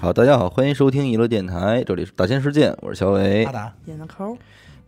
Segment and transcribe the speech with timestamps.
[0.00, 3.52] 好，大家好，欢迎收听娱乐电台，这里是大千世界，我是小伟阿。
[3.52, 4.34] 达，演的抠，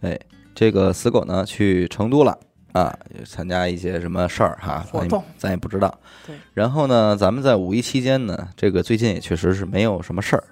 [0.00, 0.18] 哎，
[0.54, 2.38] 这个死狗呢去成都了
[2.72, 5.94] 啊，参加一些什么事儿哈，咱也活动咱也不知道。
[6.26, 6.34] 对。
[6.54, 10.42] 然后呢，咱们在五一期间呢，这个最近也确实是没有什么事儿。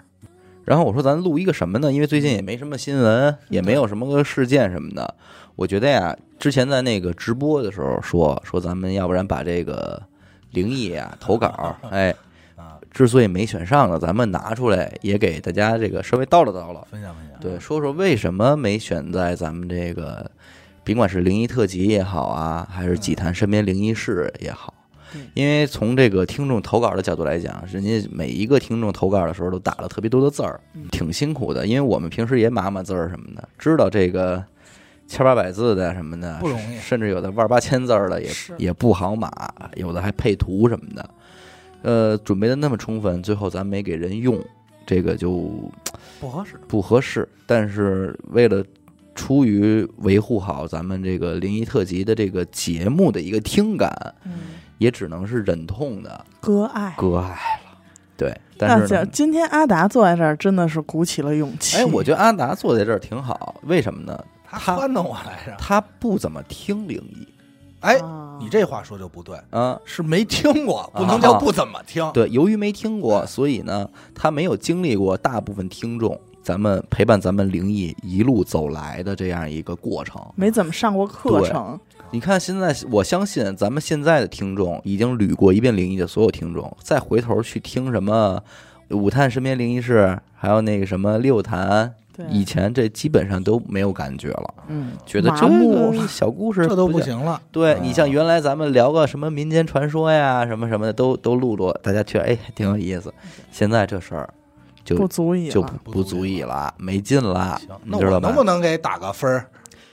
[0.67, 1.91] 然后我说咱录一个什么呢？
[1.91, 5.15] 因为最近也没什么新闻，也没有什么个事件什么的。
[5.57, 10.03] 我觉得呀，之前在那个直播的时候说说咱们要不然把这个
[10.51, 12.17] 灵异啊投稿，哎，啊，
[12.91, 16.85] 之所以没选上呢，咱们拿出来也给大家这个稍微叨唠叨唠。
[16.91, 17.41] 分享分享。
[17.41, 20.31] 对，说说为什么没选在咱们这个，
[20.85, 24.75] 甭管是灵异特辑也好啊，还是几谈身边灵异事也好
[25.13, 31.67] 对，因为从这个听众投稿的角度来讲，人家每一个听众投稿的时候都打了特别多的字儿，挺辛苦的。
[31.67, 34.45] 因为我们平时也码码字儿什么的，知道这个
[35.07, 38.29] 千八百字的什么的不容易甚至有的万八千字儿的也
[38.59, 39.31] 也不好码，
[39.75, 41.09] 有的还配图什么的。
[41.83, 44.39] 呃，准备的那么充分，最后咱没给人用，
[44.87, 45.51] 这个就
[46.21, 46.55] 不合适。
[46.69, 48.65] 不合适，但是为了
[49.15, 53.91] 出于维护好咱们这个灵异特辑的这个节目的一个听感，
[54.25, 54.33] 嗯，
[54.79, 56.95] 也只能是忍痛的割爱。
[56.97, 57.79] 割爱了。
[58.17, 61.79] 对，但那是今天阿达坐在这儿，真的是鼓起了勇气。
[61.79, 64.23] 哎，我觉得阿达坐在这儿挺好，为什么呢？
[64.45, 65.57] 他他撺掇我来着。
[65.59, 67.27] 他不怎么听灵异
[67.81, 69.79] 哎，啊你这话说就不对，啊。
[69.85, 72.09] 是没听过，不能叫不怎么听。
[72.13, 80.21] 对，由于没听过，所以呢，他没有经历过大部分听众咱们陪伴咱们灵异一路走来的这样一个过程。
[80.37, 81.79] 没怎么上过课程，
[82.11, 88.43] 你看，现在我相信咱们现在的听众已经捋过一遍灵异的所有听众，再回头去听什么
[88.89, 97.01] 五探身边灵异事，还有那个什么六谈，对，以前这基本上都没有感觉了，嗯，觉得这个小故事这都不。
[97.01, 97.41] 行了。
[97.51, 103.13] 对嗯你像原来咱们聊个什么民间传说呀，什么什么的，都都录录，大家觉得哎挺有意思。
[103.51, 104.29] 现在这事儿
[104.85, 105.75] 就不足以就了。
[105.83, 108.37] 不不足以了，没劲了行，，那我你知道吧能？
[108.37, 109.47] 不能给打个分儿？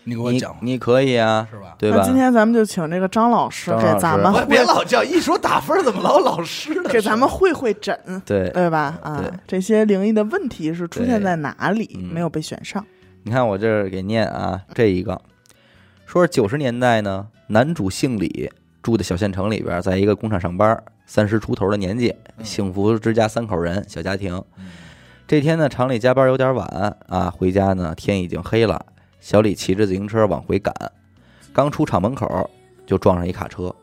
[0.08, 1.76] 你给我讲吧，你可以啊，是吧？
[1.78, 2.04] 对吧那？
[2.06, 6.90] 今天咱们就请这个张老师给咱们别老叫，一说打分怎么老老师的？
[6.90, 7.94] 给咱们会会诊，
[8.26, 8.98] 对，对吧？
[9.04, 12.84] 啊，这些灵异的问题是出现在哪里，嗯没有被选上？
[13.24, 15.20] 你看我这儿给念啊，这一个
[16.06, 18.50] 说是九十年代呢，男主姓李，
[18.82, 24.42] 住的小县城里边，在一个工厂上班，三十出头的年纪，嗯幸福之家三口人，小家庭。
[24.58, 24.68] 嗯
[25.28, 26.66] 这天呢，厂里加班有点晚
[27.10, 28.86] 啊，回家呢天已经黑了。
[29.20, 30.74] 小李骑着自行车往回赶，
[31.54, 32.50] 刚出厂门口
[32.86, 33.74] 就撞上一卡车。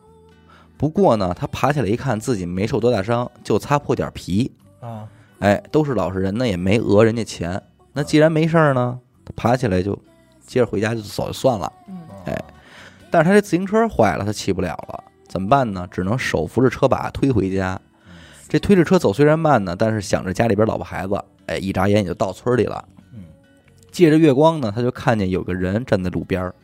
[0.77, 4.51] 不过呢，他爬起来一看，自己没受多大伤，就擦破点皮。
[4.81, 5.09] 啊，
[5.39, 7.63] 哎，都是老实人呢，也没讹人家钱。
[7.93, 9.99] 那既然没事儿呢，他爬起来就
[10.47, 11.73] 接着回家就走就算了。
[11.89, 12.45] 嗯，哎
[13.11, 15.87] 但是他这自行车坏了，他骑不了了，怎么办呢？
[15.91, 17.81] 只能手扶着车把推回家。
[18.49, 22.85] 这推着车走虽然慢呢，但是想着家里边老婆孩子，哎，一眨眼也就到村里了。
[23.95, 26.55] 嗯，借着月光呢，他就看见有个人站在路边儿。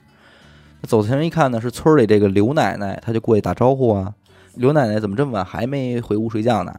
[0.82, 4.12] 走近人一看呢，是村里这个刘奶奶，他就过去打招呼啊。
[4.54, 6.74] 刘奶奶怎么这么晚还没回屋睡觉呢？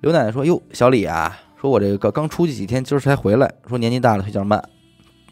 [0.00, 4.62] 刘奶奶说：“哟，小李啊，说我这个刚出去几天，今儿才回来，说年纪大了腿脚慢，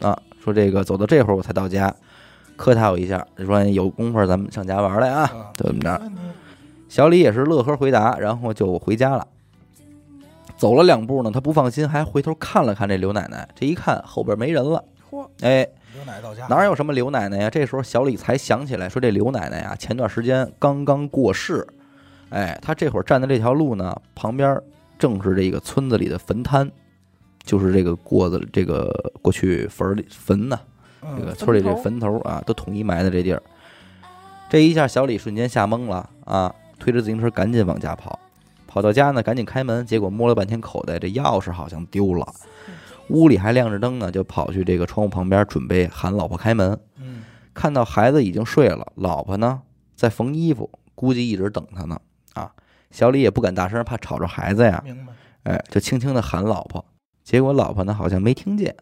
[0.01, 1.93] 啊，说这个走到这会儿我才到家，
[2.55, 6.01] 客套我一下，说有功夫咱们上家玩来啊，就怎么着？
[6.89, 9.27] 小李也是乐呵回答，然后就回家了。
[10.57, 13.47] 走了两步呢，他不放心，还回头看了看这刘奶奶。
[13.55, 17.49] 这一看后边没人了，嚯，哎，刘奶到家哪有什么刘奶奶呀？
[17.49, 21.65] 这时候小李才想起来，说这刘奶奶呀，前段时间刚刚过世。
[22.29, 24.59] 哎，他这会儿站的这条路呢，旁边
[24.97, 26.69] 正是这个村子里的坟滩，
[27.43, 28.91] 就是这个过子这个
[29.21, 30.59] 过去坟儿里坟呢，
[31.17, 33.41] 这个嗯村里这坟头坟头啊，都统一埋在这地儿。
[34.49, 36.53] 这一下，小李瞬间吓懵了啊！
[36.79, 38.17] 推着自行车赶紧往家跑，
[38.67, 42.27] 跑到家呢，赶紧开门，结果摸了半天口袋，这钥匙好像丢了。
[43.09, 46.77] 屋里还亮着灯呢，就跑去这个窗户旁边准备喊老婆开门。
[46.99, 47.23] 嗯
[47.53, 49.61] 看到孩子已经睡了，老婆呢
[49.95, 51.99] 在缝衣服，估计一直等他呢。
[52.33, 52.51] 啊，
[52.91, 54.79] 小李也不敢大声，怕吵着孩子呀。
[54.85, 55.13] 明白。
[55.41, 56.85] 哎，就轻轻的喊老婆，
[57.23, 58.75] 结果老婆呢好像没听见，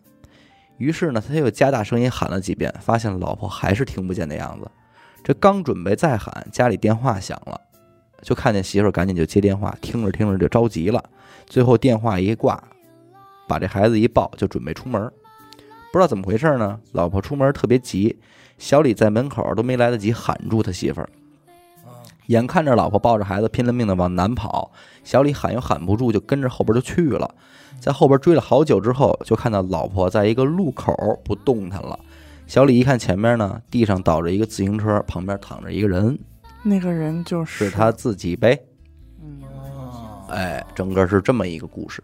[0.78, 4.70] 于是呢他又加大声音喊了几遍，发现老婆还是听不见的样子。
[5.24, 7.62] 这刚准备再喊，家里电话响了，
[8.26, 11.02] 就看见媳妇儿赶紧就接电话，听着听着就着急了，
[11.46, 12.62] 最后电话一挂，
[13.48, 15.00] 把这孩子一抱就准备出门，
[15.94, 18.18] 不知道怎么回事呢，老婆出门特别急，
[18.58, 21.10] 小李在门口都没来得及喊住他媳妇儿。
[21.86, 24.72] 啊，眼看着老婆抱着孩子拼了命的往南跑，
[25.04, 27.30] 小李喊又喊不住，就跟着后边就去了。
[27.80, 30.92] 在后边追了好久之后，就看到老婆在一个路口
[31.24, 32.00] 不动弹了。
[32.48, 36.18] 小李一看前面呢，地上倒着一个自行车，旁边躺着一个人，
[36.68, 38.60] 那个人就是是他自己呗。
[39.22, 42.04] 嗯，哦哎，整个是这么一个故事。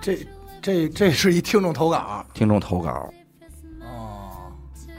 [0.00, 0.26] 这
[0.62, 3.12] 这这是一听众投稿听众投稿，
[3.82, 4.50] 哦，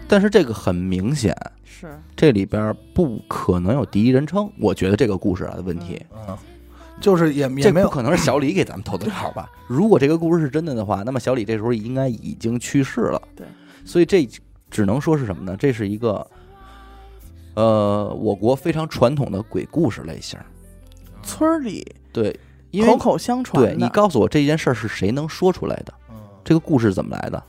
[0.07, 4.48] 但是这个很明显，是这里边不可能有第一人称。
[4.60, 6.38] 我觉得这个故事啊的问题，嗯，
[7.01, 9.50] 就是也也没有可能是小李给咱们投的稿吧？
[9.68, 13.21] 如果这个故事是真的的话，那么小李这时候应该已经去世了。
[13.36, 13.48] 对，
[13.83, 14.30] 所以这
[14.69, 15.57] 只能说是什么呢？
[15.57, 16.25] 这是一个，
[17.56, 20.40] 呃，我国非常传统的鬼故事类型。
[21.22, 22.38] 村儿里对，
[22.72, 23.63] 因为口口相传。
[23.63, 25.94] 对你告诉我这件事儿是谁能说出来的？
[26.10, 27.44] 嗯这个故事怎么来的？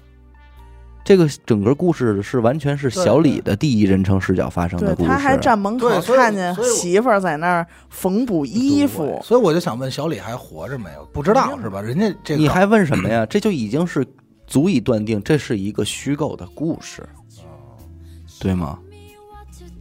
[1.03, 5.09] 这个整个故事是完全是小李的第一人称视角发生的，故事。
[5.09, 11.05] 他还站门口看见媳妇儿在那儿缝补衣服，所以我就想问小李还活着没有？
[11.13, 11.81] 不知道是吧？
[11.81, 13.25] 人家这个你还问什么呀？
[13.25, 14.07] 这就已经是
[14.47, 17.09] 足以断定这是一个虚构的故事，
[18.39, 18.79] 对吗？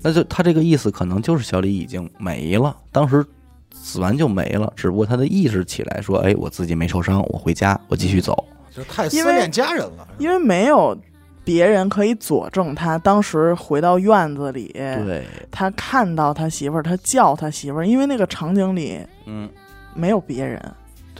[0.01, 3.25] 那就他这个意思，可能就是小李已经没了，当时
[3.71, 8.45] 死完就没了，只不过他的意识起来说：“哎，我自己没受伤，我回家，我继续走。
[8.71, 10.97] 就太思因为念家人了，因为没有
[11.43, 19.49] 别人可以佐证他当时回到院子里，对，他看到他媳妇儿，他叫他媳妇儿，因为那个场景里嗯，
[19.93, 20.61] 没有别人。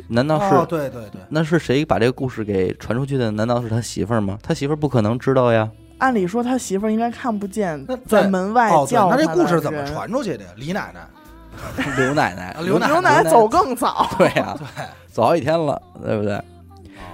[0.08, 3.30] 难道是、哦，对对对，那是谁把这个故事给传出去的？
[3.32, 4.40] 难道是他媳妇儿吗？
[4.42, 5.70] 他媳妇儿不可能知道呀。
[6.00, 9.86] 按理说他媳妇儿应该看不见那，在门外叫他那这故事怎么？
[9.86, 10.44] 传出去的？
[10.44, 10.50] 呀？
[10.58, 11.08] 李 奶奶，
[11.98, 14.66] 刘奶奶啊，刘奶牛奶走更早， 对呀、对，
[15.12, 16.42] 早好几天了，对不对？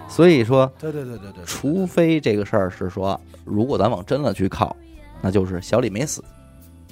[0.08, 4.76] 所以说，对对对对对，除非这个事儿是说，如果咱往真了去靠，
[5.22, 6.24] 那就是小李没死，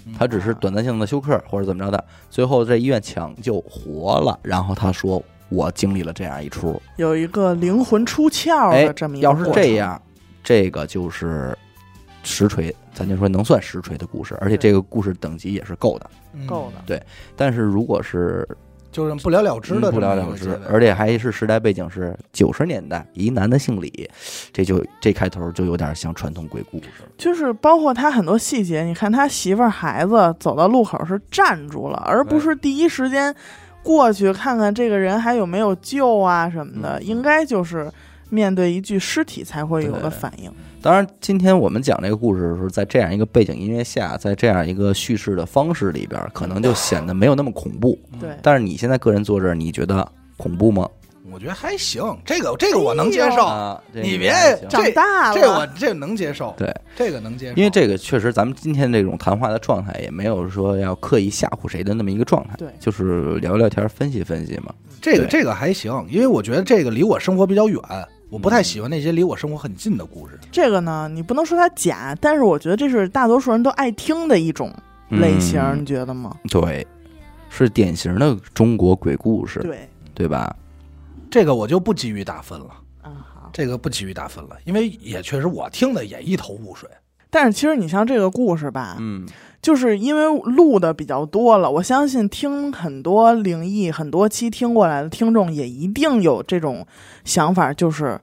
[0.07, 0.13] 嗯。
[0.17, 10.01] 他只是短暂性的休克或者怎么着的，最后在医院抢救活了，然后他说我经历了这样一出，有一个灵魂出窍哎的这么一，个要是这，样，
[10.43, 11.55] 这个就是
[12.23, 16.09] 实锤，咱就说能算实锤的故事，而且这个故事等级也是够的。
[16.33, 16.81] 嗯够的。
[16.85, 17.01] 对
[17.35, 18.47] 但是如果是
[18.91, 24.09] 就是不了了之的嗯不了了之而且还是时代背景是九十年代，一男的姓李，
[24.51, 26.89] 这就这开头就有点像传统鬼故事。
[27.17, 33.35] 就是包括他很多细节，你看他媳妇儿孩子走到路口是站住了，而不是第一时间
[33.81, 37.91] 过去看看这个人还有没有救啊什么的，嗯应该就是
[38.29, 40.51] 面对一具尸体才会有的对反应。
[40.83, 47.97] 当然，今天我们讲这个故事的时候，在这样一个背景音乐下，在这样一个叙事的方式里边，可能就显得没有那么恐怖。
[48.19, 50.85] 对，但是你现在个人坐这儿，你觉得恐怖吗？
[51.31, 54.33] 我觉得还行，这个这个我能接受，啊，你别
[54.69, 62.67] 长大了，这我这能接受，对，这个能接受，因为这个确实，咱们今天这种谈话的状态也没有说要刻意吓唬谁的那么一个状态，对。
[62.77, 64.75] 就是聊聊天、分析分析嘛。
[65.01, 67.79] 这个这个还行，因为我觉得这个离我生活比较远，
[68.33, 70.39] 我不太喜欢那些离我生活很近的故事。
[70.51, 74.73] 这个呢，你不能说它假，但是我觉得这是大多数人都爱听的一种
[75.11, 76.35] 类型，嗯你觉得吗？
[76.49, 76.87] 对，
[77.47, 80.55] 是典型的中国鬼故事，对，对吧？
[81.29, 82.71] 这个我就不急于打分了，
[83.03, 83.51] 啊好。
[83.53, 86.89] 这个不急于打分了，因为也确实我听的也一头雾水。
[87.29, 89.27] 但是其实你像这个故事吧，嗯，
[89.63, 96.85] 就是因为录的比较多了，我相信听很多灵异很多期听过来的听众也一定有这种
[97.23, 98.19] 想法，就是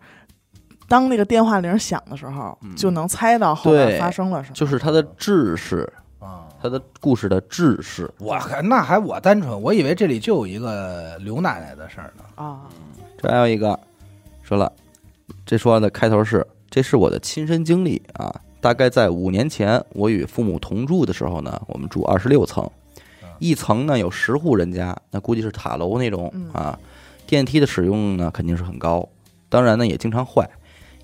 [0.87, 4.55] 当那个电话铃响的时候，嗯就能猜到后面发生了什么。
[4.55, 12.25] 就是它的制式，啊，它的故事的制式，我还那还我单纯，我以为这里就有一个刘奶奶的事儿呢。
[12.35, 12.61] 啊，
[13.17, 13.81] 这还有一个
[14.43, 14.71] 说了，
[15.47, 18.31] 这说的开头是，这是我的亲身经历啊。
[18.61, 22.69] 大概在五年前，我与父母同住的时候呢，我们住二十六层，
[23.39, 26.79] 一层呢有十户人家，那估计是塔楼那种嗯啊。
[27.27, 29.09] 电梯的使用呢肯定是很高，
[29.49, 30.49] 当然呢也经常坏。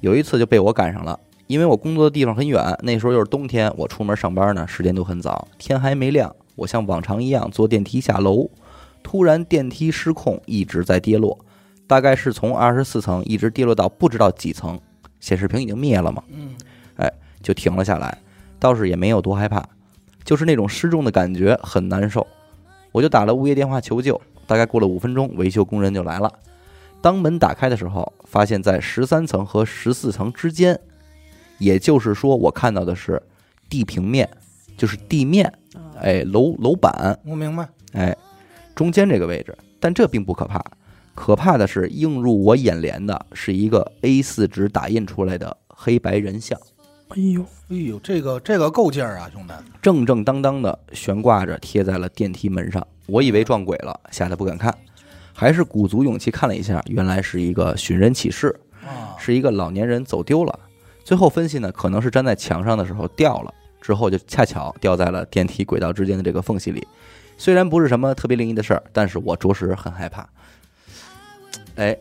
[0.01, 8.51] 有一次就被我赶上了，因为我工作的地方很远，那时候又是冬天，我出门上班呢时间都很早，天还没亮，我像往常一样坐电梯下楼，
[9.05, 11.39] 突然电梯失控，一直在跌落。
[11.87, 14.79] 大概是从二十四层一直跌落到不知道几层，
[15.21, 16.51] 显示屏已经灭了嘛，嗯，
[17.47, 18.19] 就停了下来。
[18.59, 19.63] 倒是也没有多害怕，
[20.25, 22.27] 就是那种失重的感觉很难受。
[22.91, 26.33] 我就打了物业电话求救，大概过了五分钟，维修工人就来了。
[27.01, 30.81] 当门打开的时候，发现在十三层和十四层之间，
[31.59, 33.23] 也就是说，我看到的是
[33.69, 34.29] 地平面，
[34.77, 37.69] 就是地面，啊哎，楼楼板，我明白。
[37.93, 38.17] 哎，
[38.75, 40.65] 中间这个位置，但这并不可怕，
[41.15, 46.59] 可怕的是映入我眼帘的是一个 A 4纸打印出来的黑白人像，
[47.09, 49.55] 哎呦，哎呦，这个这个够劲儿啊，兄弟！
[49.81, 52.85] 正正当当的悬挂着贴在了电梯门上。
[53.07, 54.77] 我以为撞鬼了，吓得不敢看，
[55.33, 60.59] 还是鼓足勇气看了一下，原来是一个寻人启事，啊，是一个老年人走丢了。
[61.05, 66.85] 最后分析呢，可能是粘在墙上的时候掉了，之后就恰巧掉在了电梯轨道之间的这个缝隙里。
[67.39, 70.29] 虽然不是什么特别灵异的事儿，但是我着实很害怕。
[71.77, 71.97] 哎，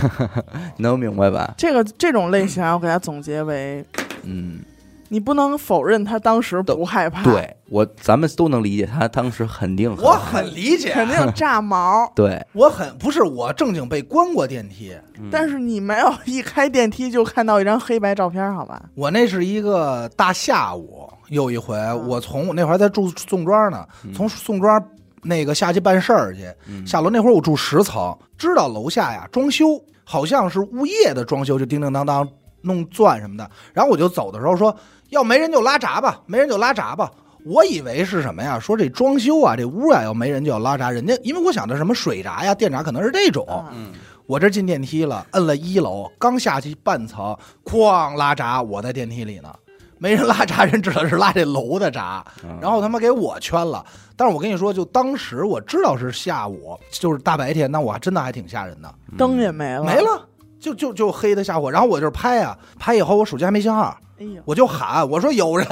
[0.78, 1.52] 能明白吧？
[1.58, 3.84] 这个这种类型啊，我给它总结为：
[4.26, 4.60] 嗯，
[5.08, 12.10] 你不能否认他当时不害怕，，对我，咱们都能理解他当时肯定我很理解，肯定炸毛。
[12.16, 15.28] 对，我很不是我正经被关过电梯，嗯。
[15.30, 18.82] 但是你没有一开电梯就看到一张黑白照片，好吧？
[18.94, 21.76] 我那是一个大下午，有一回
[22.06, 24.82] 我从那会儿在住宋庄呢，从宋庄
[25.22, 26.86] 那个下去办事儿去，嗯。
[26.86, 32.28] 下楼那会儿我住十层，知道楼下呀装修，好像是物业的装修，就叮叮当当
[32.64, 33.48] 弄钻什么的。
[33.72, 34.76] 然后我就走的时候说，
[35.10, 37.10] 要没人就拉闸吧，没人就拉闸吧。
[37.46, 38.58] 我以为是什么呀？
[38.58, 40.90] 说这装修啊，这屋啊，要没人就要拉闸。
[40.90, 43.46] 人家因为我想的什么水闸呀、电闸，可能是这种。
[43.72, 43.92] 嗯
[44.26, 49.54] 我这进电梯了，摁了一楼，刚下去半层，哐拉闸，我在电梯里呢，
[49.98, 53.84] 没人拉闸，人指的是拉这楼的闸，嗯然后他妈给我圈了。
[54.16, 59.96] 但是我跟你说，就当时我知道是下午，就是大白天，那我还真的还挺吓人的，灯也没了，没。
[59.96, 60.26] 了，
[60.64, 61.70] 就就就黑的吓唬。
[61.70, 65.66] 然后我就是拍啊，拍以后我手机还没信号，哎呦，我就喊，我说有人，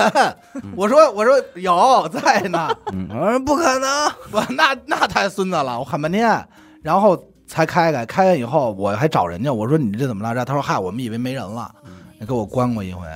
[0.76, 6.46] 我说我说有在呢，嗯，我说不可能，我那那太孙子了，我喊半天，
[6.82, 10.44] 然后才开开，开开以后我还找人家，我说你这怎么拉闸？
[10.44, 11.74] 他说嗨，我们以为没人了，
[12.20, 13.06] 你给我关过一回，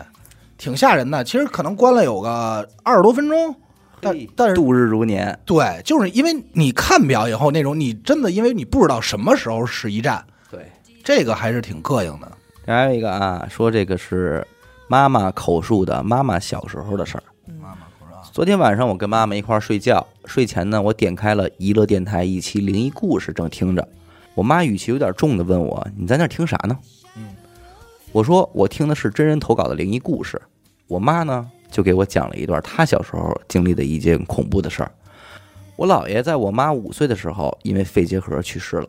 [0.56, 1.22] 挺吓人的。
[1.22, 3.54] 其实可能关了有个二十多分钟，
[4.00, 10.35] 但但是度日如年，对，就是因为你看表以后那种，你真的因为你不知道什么时候是一站，对。
[11.06, 12.32] 这个还是挺膈应的。
[12.66, 14.44] 还有一个啊，说这个是
[14.88, 17.22] 妈妈口述的妈妈小时候的事儿。
[17.60, 23.86] 妈妈口述，昨天晚上我跟妈妈一块儿睡觉，睡前呢，我点开了娱乐电台一期灵异故事，正听着。
[24.34, 26.76] 我妈语气有点重的问我：“你在那儿听啥呢？”
[27.16, 27.36] 嗯，
[28.10, 30.42] 我说：“我听的是真人投稿的灵异故事。”
[30.88, 34.90] 我妈呢就给我讲了一段她小时候经历的一件恐怖的事儿。
[35.76, 38.88] 我姥爷在我妈五岁的时候因为肺结核去世了。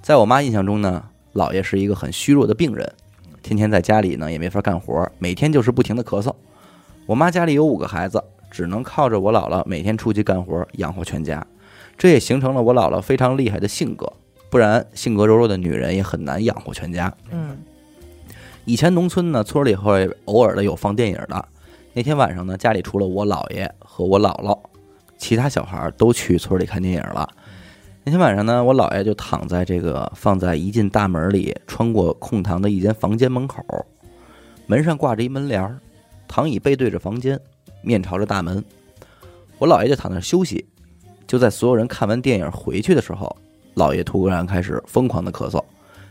[0.00, 1.04] 在我妈印象中呢，
[1.34, 2.92] 姥爷是一个很虚弱的病人，
[3.42, 6.34] 天天在家里呢也没法干活，每天就是不停的咳嗽。
[7.06, 11.44] 我妈家里有五个孩子，只能靠着我姥姥每天出去干活养活全家，
[11.96, 14.12] 这也形成了我姥姥非常厉害的性格，
[14.50, 17.12] 不然性格柔弱的女人也很难养活全家。
[17.30, 17.58] 嗯
[18.64, 21.44] 以前农村呢，村里会偶尔的有放电影的。
[21.94, 24.56] 那天晚上呢，家里除了我姥爷和我姥姥，
[25.18, 27.28] 其他小孩都去村里看电影了。
[28.04, 33.64] 那天晚上呢，我姥爷就躺在这个放在一进大门里穿过空堂的一间房间门口，
[34.66, 35.78] 门上挂着一门帘儿，
[36.26, 37.38] 躺椅背对着房间，
[37.80, 38.62] 面朝着大门。
[39.56, 40.66] 我姥爷就躺那儿休息。
[41.28, 43.34] 就在所有人看完电影回去的时候，
[43.76, 45.62] 姥爷突然开始疯狂的咳嗽。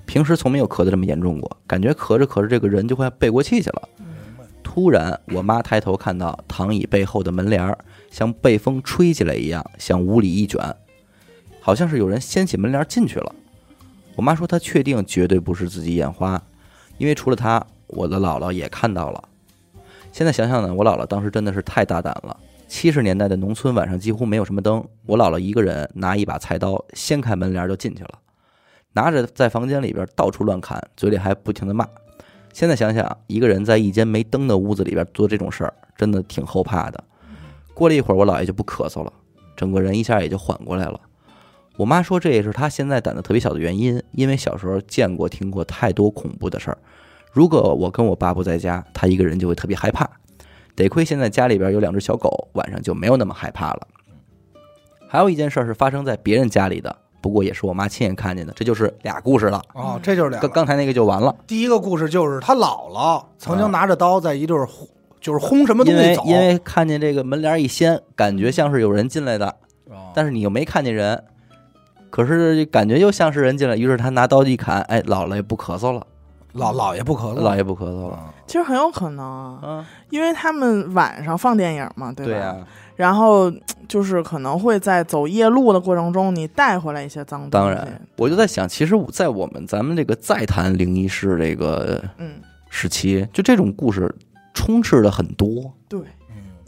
[0.06, 3.90] 平时从没有咳得这么严重过，感觉咳着咳着这个人就快背过气去了。
[4.64, 7.78] 突然，我妈抬头看到躺椅背后的门帘儿
[8.10, 10.60] 像被风吹起来一样向屋里一卷，
[11.62, 13.34] 好像是有人掀起门帘进去了。
[14.16, 16.42] 我妈说她确定绝对不是自己眼花，
[16.98, 19.24] 因为除了她，我的姥姥也看到了。
[20.12, 22.36] 现在想想呢，我姥姥当时真的是太大胆了。
[22.68, 28.20] 七十年代的农村晚上几乎没有什么灯，我姥姥一个人拿一把菜刀掀开门帘就进去了。
[28.94, 31.88] 拿着在房间里边到处乱砍，嘴里还不停的骂。
[32.52, 37.02] 现在想想，一个人在一间没灯的屋子里边做这种事儿，真的挺后怕的。
[37.74, 39.14] 过了一会儿，我姥爷就不咳嗽了，
[39.56, 41.00] 整个人一下也就缓过来了。
[41.78, 46.78] 我妈说这也是她现在胆子特别小的原因，因为小时候见过、听过太多恐怖的事儿。
[47.32, 50.10] 如果我跟我爸不在家，她一个人就会特别害怕。
[50.76, 53.88] 得亏现在家里边有两只小狗，晚上就没有那么害怕了。
[55.08, 59.62] 还有一件事儿是发生在别人家里的，不过也是我妈亲眼看见的，这就是俩故事了。
[59.74, 60.40] 哦，这就是俩。
[60.40, 64.88] 刚刚才那个就完了，第一个故事就是她姥姥曾经拿着刀在一对儿轰，
[65.20, 69.48] 就是轰什么东因西走，为因为看见这个门帘一掀，感觉像是有人进来的，
[69.90, 71.24] 哦但是你又没看见人，
[72.12, 76.06] 可是感觉又像是人进来，于是他拿刀一砍，哎，姥姥也不咳嗽了，
[76.54, 78.34] 老姥爷不咳嗽，姥爷不咳嗽了，嗯。
[78.46, 82.58] 其实很有可能啊，嗯，因为他们晚上放电影嘛，对吧？
[82.98, 83.52] 然后
[83.88, 87.52] 就是可能会在走夜路的过程中，你带回来一些脏东西。
[87.52, 92.34] 当然，我就在想，其实，在我们咱们这个再谈灵异事这个嗯，
[92.70, 94.14] 时期，就这种故事
[94.54, 96.02] 充斥的很多，对。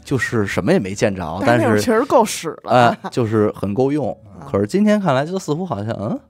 [0.04, 2.72] 就是什么也没见着，但是那会儿确实够使了。
[2.72, 4.16] 啊、就是很够用。
[4.26, 6.20] 嗯可是今天看来，就似乎好像，嗯，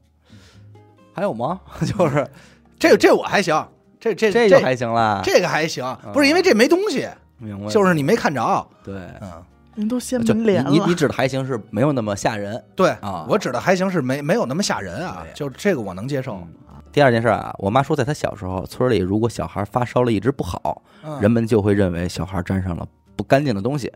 [1.12, 1.60] 还有吗？
[1.84, 2.24] 就是
[2.78, 3.66] 这这我还行，
[3.98, 7.66] 这这这就还行啦，这个还行，不是因为这没东西，明白？
[7.68, 9.42] 就是你没看着，对，嗯，
[9.74, 12.62] 人都掀就门帘了，你你你指的还行是没有那么吓人。
[12.76, 13.26] 对啊。
[13.28, 16.40] 我指的还行是没没有那么吓人啊，就这个我能接受，
[16.92, 21.20] 第二件事啊，我妈说，在她小时候，村里如果小孩发烧了一直不好，嗯。
[21.20, 23.92] 人们就会认为小孩沾上了不干净的东西，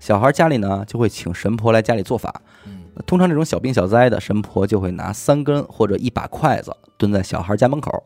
[0.00, 8.02] 小孩家里呢就会请神婆来家里做法，嗯通常这种小病小灾的，神婆就会拿三根或者一把筷子蹲在小孩家门口，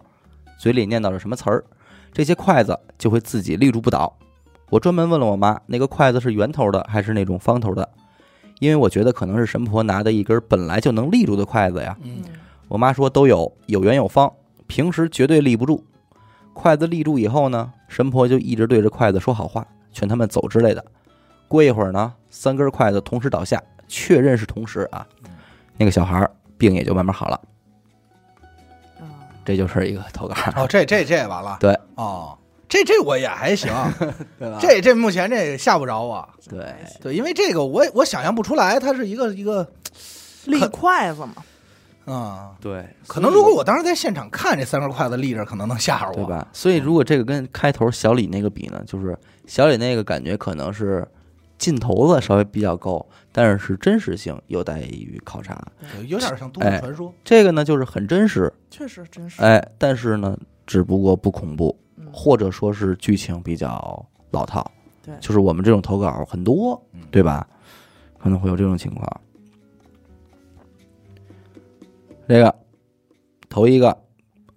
[0.59, 1.65] 嘴里念叨着什么词儿，
[2.13, 4.17] 这些筷子就会自己立住不倒。
[4.71, 7.89] 我专门问了我妈，那个筷子是圆头的还是那种方头的？
[8.59, 11.97] 因为我觉得可能是神婆拿的一根本来就能立住的筷子呀。
[12.03, 12.23] 嗯
[12.69, 14.33] 我妈说都有，有圆有方，
[14.67, 15.85] 平时绝对立不住。
[16.53, 19.65] 筷子立住以后呢，神婆就一直对着筷子说好话，
[19.97, 20.85] 劝他们走之类的。
[21.49, 25.07] 过一会儿呢，三根筷子同时倒下，确认是同时啊，
[25.79, 27.41] 那个小孩儿病也就慢慢好了。
[29.01, 31.57] 啊这就是一个投稿，哦，这这这也完了。
[31.59, 32.37] 对哦，
[32.69, 33.73] 这这我也还行，
[34.39, 36.29] 对吧这这目前这吓不着我。
[36.47, 39.67] 对对，因为这个我我想象不出来，它是一个一个
[40.45, 41.37] 立筷子嘛，
[42.07, 46.27] 啊、对，可能如果我当时在现场看这三根筷子立着，可能能吓着我，对？
[46.27, 46.47] 吧？
[46.53, 51.07] 所以如果这个跟开头小李那个比呢，就是小李那个感觉可能是
[51.59, 55.61] 劲头子稍微比较够，但是是真实性有待于考察。
[55.81, 57.13] 对有点像都市传说。
[57.25, 59.43] 这个呢就是很真实，确实真实。
[59.43, 64.65] 哎，但是呢，只不过不恐怖，嗯或者说是剧情比较老套。
[65.05, 67.47] 对就是我们这种投稿很多嗯，对吧？
[68.19, 69.21] 可能会有这种情况。
[72.29, 72.53] 这个
[73.49, 73.97] 头一个，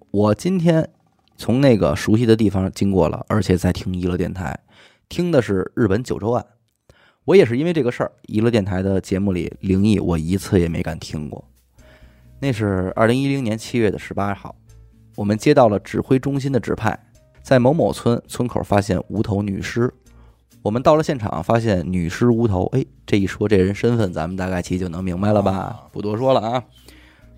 [0.09, 0.89] 我今天
[1.37, 4.59] 从那个熟悉的地方经过了，而且在听娱乐电台，
[5.07, 6.43] 听的是日本九州案。
[7.25, 11.47] 我也是因为这个事儿，娱乐电台的节目里灵异我一次也没敢听过。
[12.39, 14.55] 那是二零一零年七月的十八号，
[15.15, 16.97] 我们接到了指挥中心的指派，
[17.43, 19.93] 在某某村村口发现无头女尸。
[20.63, 22.65] 我们到了现场，发现女尸无头。
[22.73, 25.83] 哎，这一说这人身份，咱们大概其就能明白了吧啊？
[25.91, 26.63] 不多说了啊。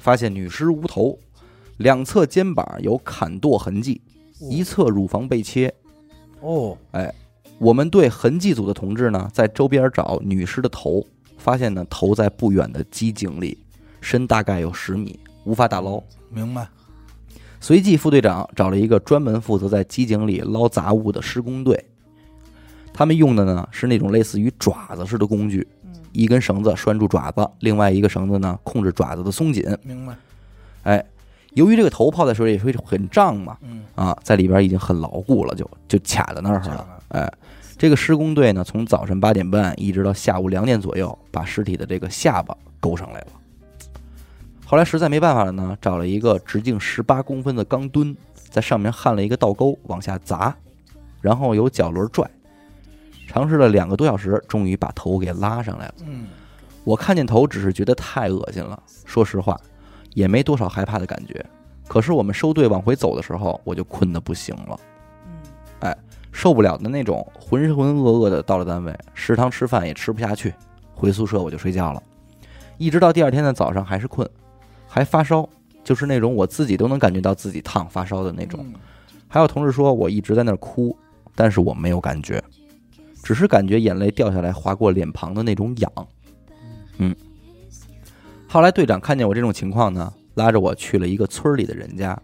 [0.02, 1.18] 发现女尸无头，
[1.78, 4.02] 两侧肩膀有砍剁痕迹，
[4.40, 5.74] 一侧乳房被切。
[6.42, 7.14] 哦，哎
[7.60, 11.06] 我们队痕迹组的同志呢，在周边找女尸的头，
[11.38, 13.58] 发现呢头在不远的机井里，
[14.02, 16.02] 深大概有十米，无法打捞。
[16.30, 16.68] 明白。
[17.60, 21.86] 随即，副队长找了一个专门负责在机井里捞杂物的施工队，
[22.92, 25.81] 他们用的呢是那种类似于爪子似的工具，嗯
[26.12, 29.64] 一根绳子拴住爪子，另外一个绳子呢控制爪子的松紧。
[29.84, 30.16] 明白。
[30.84, 31.06] 哎，
[31.54, 36.88] 由于这个头泡在水里会很胀嘛，嗯，啊，在里边已经很牢固了，就就卡在那儿了。
[37.10, 37.32] 哎，
[37.78, 43.28] 这个施工队呢，从早晨八点半一直到下午两点左右，把尸体的这个下巴勾上来了。
[44.66, 48.16] 后来实在没办法了呢，找了一个直径十八公分的钢墩，
[48.50, 50.56] 在上面焊了一个倒钩，往下砸，
[51.20, 52.30] 然后由脚轮拽，
[53.32, 55.94] 尝试了两个多小时，终于把头给拉上来了。
[56.06, 56.28] 嗯，
[56.84, 58.78] 我看见头，只是觉得太恶心了。
[59.06, 59.58] 说实话，
[60.14, 61.46] 也没多少害怕的感觉。
[61.88, 64.78] 可是我们收队往回走的时候，我就困得不行了。
[65.28, 65.32] 嗯
[65.80, 65.98] 哎
[66.34, 70.54] 受不了的那种，浑浑噩噩的到了单位，食堂吃饭也吃不下去，
[70.94, 72.04] 回宿舍我就睡觉了，
[72.78, 74.30] 一直到第二天的早上还是困，
[74.88, 75.48] 还发烧，
[75.86, 78.60] 就是那种我自己都能感觉到自己烫发烧的那种。
[78.62, 78.74] 嗯
[79.34, 80.94] 还有同事说我一直在那儿哭，
[81.36, 82.44] 但是我没有感觉，
[83.24, 85.92] 只是感觉眼泪掉下来划过脸庞的那种痒。
[86.98, 87.16] 嗯，
[88.48, 92.20] 后来队长看见我这种情况呢，拉着我去了一个村里的人家，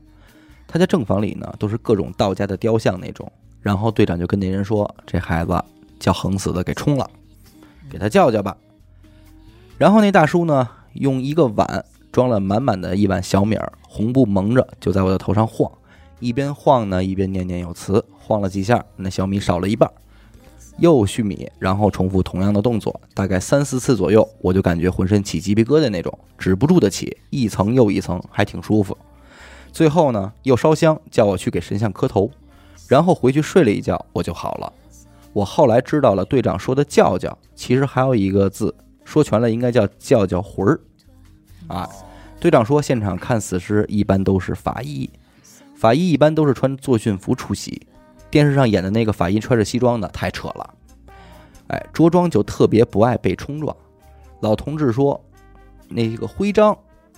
[0.68, 3.32] 他家正房里呢都是各种道家的雕像那种。
[3.62, 5.64] 然后队长就跟那人说：“这孩子
[6.00, 7.10] 叫横死的给冲了，
[7.90, 8.56] 给他叫叫吧。”
[9.78, 15.70] 然后那大叔呢，用一个碗装了满满的一碗小米儿，红布蒙着，就在我的头上晃，
[16.20, 18.04] 一边晃呢一边念念有词。
[18.20, 19.94] 晃了几下，那小米少了一半儿，
[20.78, 28.98] 又续米，然后重复同样的动作，大概三四次左右，我就感觉浑身起鸡皮疙瘩那种，止不住的起，一层又一层，还挺舒服。
[29.72, 32.30] 最后呢，又烧香，叫我去给神像磕头。
[32.88, 34.72] 然后回去睡了一觉，我就好了。
[35.34, 40.80] 我后来知道了，队长说的“叫叫”，其实还有一个字，说全了应该叫“叫叫魂儿”。
[41.68, 41.88] 啊，
[42.40, 45.10] 队长说，现场看死尸一般都是法医，
[45.76, 47.87] 法医一般都是穿作训服出席。
[48.30, 50.74] 电视上演的那个法医穿着西装的太扯了，
[51.68, 53.76] 哎，着装就特别不爱被冲撞。
[54.42, 55.24] 老同志说，
[55.88, 56.78] 那个徽章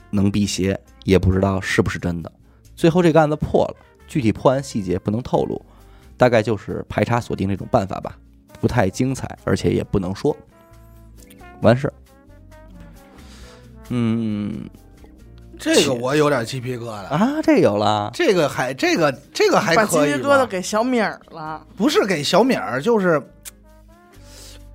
[0.10, 2.32] 能辟邪，也不知道是不是真的。
[2.76, 3.76] 最后这个案子破了。
[4.08, 5.64] 具体破案细节不能透露，
[6.18, 8.18] 大概就是排查锁定这种办法吧，
[8.60, 10.36] 不太精彩，而且也不能说。
[11.62, 11.94] 完事儿。
[13.90, 14.68] 嗯
[15.60, 17.06] 这个我有点鸡皮疙瘩。
[17.10, 21.62] 啊，这有了，这个还这个这个还把鸡可以吧皮疙瘩给小米儿了。
[21.76, 23.22] 不是给小米儿，就是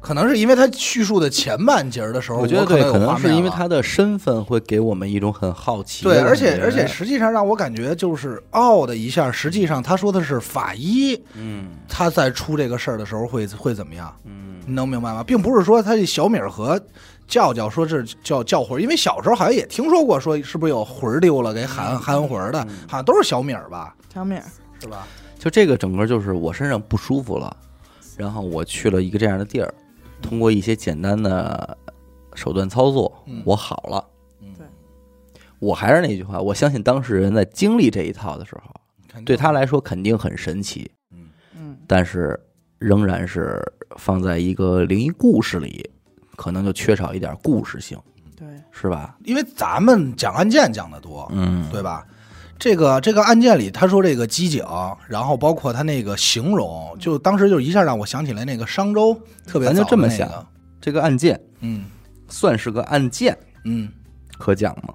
[0.00, 6.30] 可能是因为他叙述的前半截儿的时候，我觉得对，可可能是因为他他的身份会给我们一种很好奇的对，感觉。
[6.30, 14.14] 而且而且实际上让我感觉就是傲的一下，实际上他说的是法医，嗯他在出这个事儿的时候会会怎么样？
[14.26, 15.22] 嗯你能明白吗？
[15.22, 16.80] 并不是说他这小米儿和
[17.26, 24.44] 叫叫，说是叫叫魂，因为小时候好像也听说过，说是不是有魂儿丢了给喊喊魂儿的，好像都是小米儿吧，小米儿，
[24.80, 25.06] 是吧？
[25.38, 27.54] 就这个整个就是我身上不舒服了，
[28.16, 29.74] 然后我去了一个这样的地儿，
[30.22, 31.76] 通过一些简单的
[32.34, 34.04] 手段操作嗯，我好了。
[34.40, 34.66] 嗯对。
[35.58, 41.28] 我还是那句话，我相信当事人在经历这一套的时候，对他来说肯定很神奇，嗯。
[41.56, 42.38] 嗯，但是
[42.78, 43.62] 仍然是
[43.96, 45.90] 放在一个灵异故事里，
[46.36, 47.98] 可能就缺少一点故事性，
[48.36, 49.16] 对，是吧？
[49.24, 52.04] 因为咱们讲案件讲的多，嗯，对吧？
[52.58, 54.64] 这个这个案件里，他说这个机警，
[55.08, 59.12] 然后包括他那个形容，就当时就一下让我想起来那个商周，
[59.46, 60.46] 特别咱就早那个这么想，
[60.80, 61.86] 这个案件嗯
[62.28, 63.88] 算是个案件，嗯，
[64.38, 64.94] 可讲吗？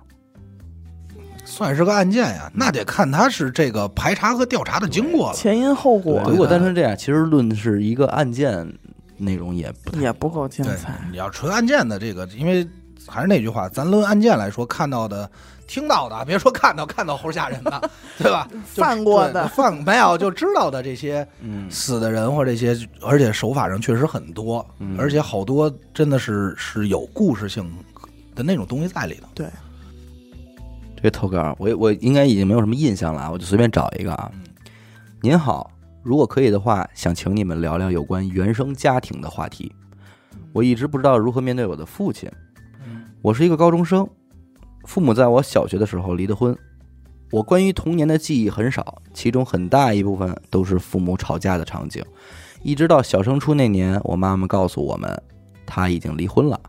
[1.45, 5.36] 算是个案件呀，那得看他是这个排查和调查的经过了。
[5.36, 8.71] 前因后果如果单纯这样，其实论是一个案件
[9.19, 12.67] 内容也不太也不够精彩，，你要纯案件的这个，因为
[13.08, 15.29] 还是那句话，咱论案件来说，看到的、
[15.67, 18.47] 听到的，别说看到，看到齁吓人的，对吧？
[18.65, 27.69] 犯过的犯没有就知道的这些嗯死的人或者这些，而且手法上确实很多，嗯而且好多真的是是有故事性
[28.36, 29.27] 的那种东西在里头。
[29.34, 29.47] 对，
[30.95, 34.32] 这个投稿，我我应该已经没有什么印象了啊，我就随便找一个啊。
[35.21, 35.69] 您好，
[36.09, 39.71] 如果可以的话，想请你们聊聊有关原生家庭的话题。
[40.51, 42.27] 我一直不知道如何面对我的父亲。
[43.21, 44.09] 我是一个高中生，
[44.85, 46.57] 父母在我小学的时候离的婚。
[47.29, 52.03] 我关于童年的记忆很少，其中很大一部分都是父母吵架的场景。
[52.63, 55.21] 一直到小升初那年，我妈妈告诉我们，
[55.63, 56.59] 她已经离婚了。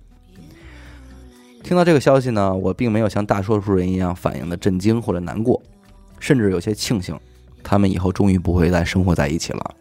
[1.63, 5.63] 听到这个消息呢，我并没有像大多数人一样反应的震惊或者难过，
[6.19, 7.19] 甚至有些庆幸，
[7.63, 9.75] 他们以后终于不会再生活在一起了。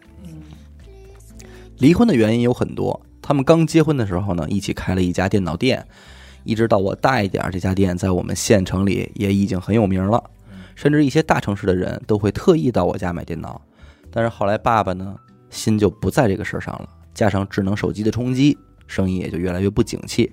[1.78, 5.86] 离婚的原因有很多，他们刚结婚的时候呢，一起开了一家电脑店，
[6.44, 10.22] 一直到我大一点儿，这家店在我们县城里也已经很有名了，
[10.74, 13.60] 甚至一些大城市的人都会特意到我家买电脑。
[14.10, 15.16] 但是后来爸爸呢，
[15.48, 20.30] 心就不在这个事儿上了，加上智能手机的冲击，生意也就越来越不景气。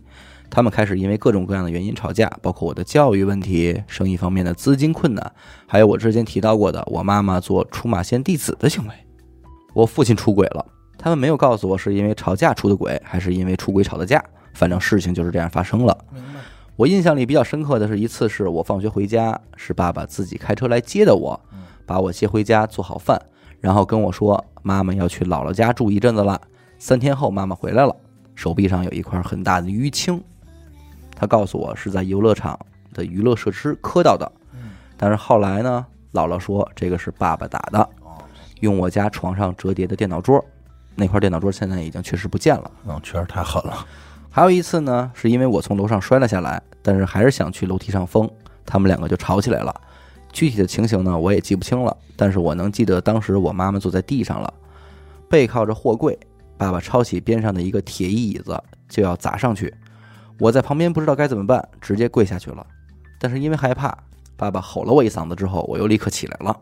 [0.50, 5.32] 他们开始因为各种各样的原因吵架，包括我的教育问题、生意方面的资金困难，
[5.66, 8.94] 还有我之前提到过的我妈妈做出马仙弟子的行为。
[9.74, 10.66] 我父亲出轨了，
[10.98, 15.98] 他们没有告诉我是因为吵架出的轨，还是因为出轨吵的架，反正事情就是这样发生了。
[16.76, 21.40] 我印象里比较深刻的是一次，是我放学回家，是爸爸自己开车来接的我，
[21.86, 23.20] 把我接回家，做好饭，
[23.60, 26.40] 然后跟我说妈妈要去姥姥家住一阵子了，
[26.80, 27.96] 三天后妈妈回来了，
[28.36, 30.24] 手臂上有一块很大的淤青，
[31.20, 32.58] 他告诉我是在游乐场
[32.94, 34.32] 的娱乐设施磕到的，
[34.96, 37.90] 但是后来呢，姥姥说这个是爸爸打的，
[38.60, 40.44] 用我家床上折叠的电脑桌，
[40.94, 42.70] 那块电脑桌现在已经确实不见了。
[42.86, 43.84] 嗯，确实太狠了。
[44.30, 48.30] 还有一次呢，是因为我从楼上摔了下来，但是还是想去楼梯上疯，
[48.64, 49.74] 他们两个就吵起来了。
[50.32, 54.54] 具体的情形呢，我也记不清了，但是我能记得当时我妈妈坐在地上了，
[55.28, 56.16] 背靠着货柜，
[56.58, 59.74] 爸爸抄起边上的一个铁椅椅子就要砸上去，
[60.40, 62.66] 我在旁边不知道该怎么办，直接跪下去了。
[63.20, 63.98] 但是因为害怕，
[64.36, 66.56] 爸爸吼了我一嗓子之后，我又立刻起来了。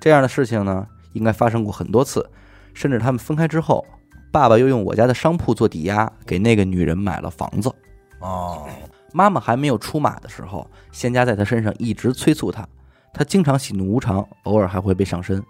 [0.00, 2.28] 这样的事情呢，应该发生过很多次，
[2.74, 3.86] 甚至他们分开之后，
[4.30, 7.74] 爸爸又用我家的商铺做抵押，给那个女人买了房子。
[8.20, 8.68] 哦，
[9.12, 12.68] 妈妈还没有出马的时候，仙家在她身上一直催促她，
[13.14, 15.42] 她经常喜怒无常，偶尔还会被上身。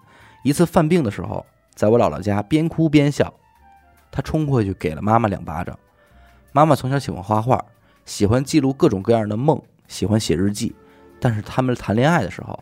[0.44, 1.44] 一次犯病的时候，
[1.74, 3.32] 在我姥姥家边哭边笑，
[4.12, 5.76] 她冲过去给了妈妈两巴掌。
[6.56, 7.64] 妈妈从小喜欢画画，
[8.04, 10.72] 喜欢记录各种各样的梦，喜欢写日记。
[11.18, 12.56] 但是他们谈恋爱的时候，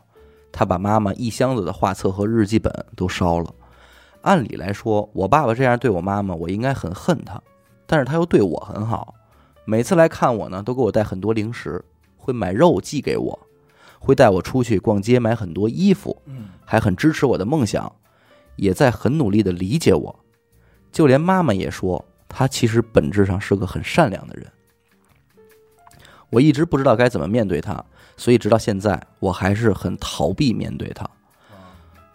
[0.51, 3.55] 她把妈妈一箱子的画册和日记本都烧了。
[4.23, 7.39] 按理来说，我爸爸这样对我妈妈，我应该很恨他，
[7.85, 9.15] 但是他又对我很好。
[9.67, 11.85] 每次来看我呢，都给我带很多零食，
[12.17, 13.39] 会买肉寄给我，
[13.99, 17.95] 会带我出去逛街买很多衣服，嗯，还很支持我的梦想，
[18.57, 20.19] 也在很努力的理解我。
[20.91, 24.47] 就连妈妈也说，他其实本质上是个很善良的人。
[26.31, 27.85] 我一直不知道该怎么面对他，
[28.17, 31.09] 所以直到现在，我还是很逃避面对他。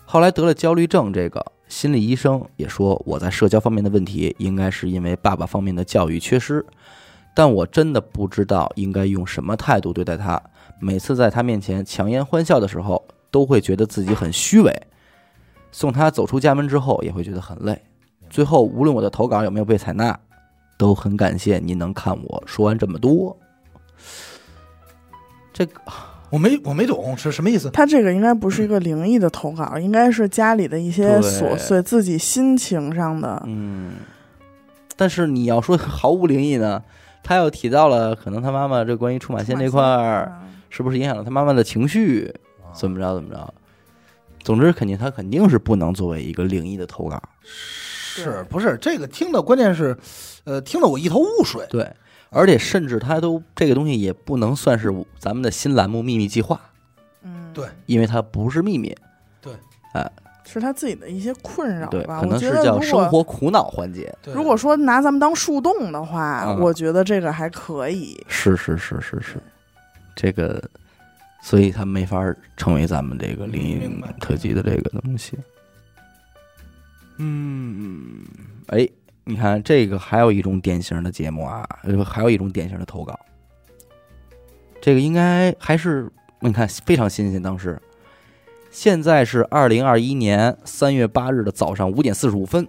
[0.06, 6.66] 后来得了焦虑症，这个心理医生也说我在社交方面的问题，应该是因为爸爸方面的教育缺失。
[7.36, 10.42] 但我真的不知道应该用什么态度对待他。
[10.80, 14.88] 每次在他面前强颜欢笑的时候，都会觉得自己很虚伪。
[15.72, 17.80] 送他走出家门之后，也会觉得很累。
[18.30, 20.18] 最后，无论我的投稿有没有被采纳，
[20.78, 23.36] 都很感谢您能看我说完这么多。
[25.54, 25.82] 这个
[26.30, 27.70] 我没我没懂是什么意思。
[27.72, 33.42] 他这个应该不是一个灵异的投稿，应该是家里的一些琐碎，自己心情上的。
[33.46, 33.94] 嗯，
[34.96, 36.84] 但是你要说毫无灵异呢，
[37.24, 42.32] 他又提到了可能他妈妈这关于出马仙这块儿，嗯是不是影响了他妈妈的情绪？
[42.74, 43.54] 怎么着怎么着？
[44.44, 47.22] 总之，肯定他肯定是不能作为一个灵异的投稿。
[48.24, 49.98] 是不是这个听的关键是，
[50.44, 51.66] 呃，听得我一头雾水。
[51.70, 51.90] 对，
[52.30, 56.60] 而且甚至他都这个东西也不能算是咱们的新栏目秘密计划，
[57.24, 58.96] 嗯，对因为它不是秘密，
[59.42, 59.54] 对，
[59.94, 60.12] 哎
[60.50, 62.22] 是他自己的一些困扰对，吧。
[62.22, 64.16] 可能我觉得如是叫生果活苦恼环节。
[64.24, 68.18] 对如果说拿咱们当树洞的话，嗯我觉得这个还可以。
[68.30, 69.42] 是是是是是，
[70.16, 70.64] 这个，
[71.42, 75.38] 所以它没法成为咱们这个灵异明白特辑的这个东西。
[77.18, 78.24] 嗯，
[78.68, 78.88] 哎，
[79.24, 83.20] 你看这个还有一种典型的节目啊，呃还有一种典型的投稿，
[84.82, 87.82] 这个应该还是你看非常新鲜，当时。
[88.70, 92.68] 现在是二零二一年三月八日的早上五点四十五分，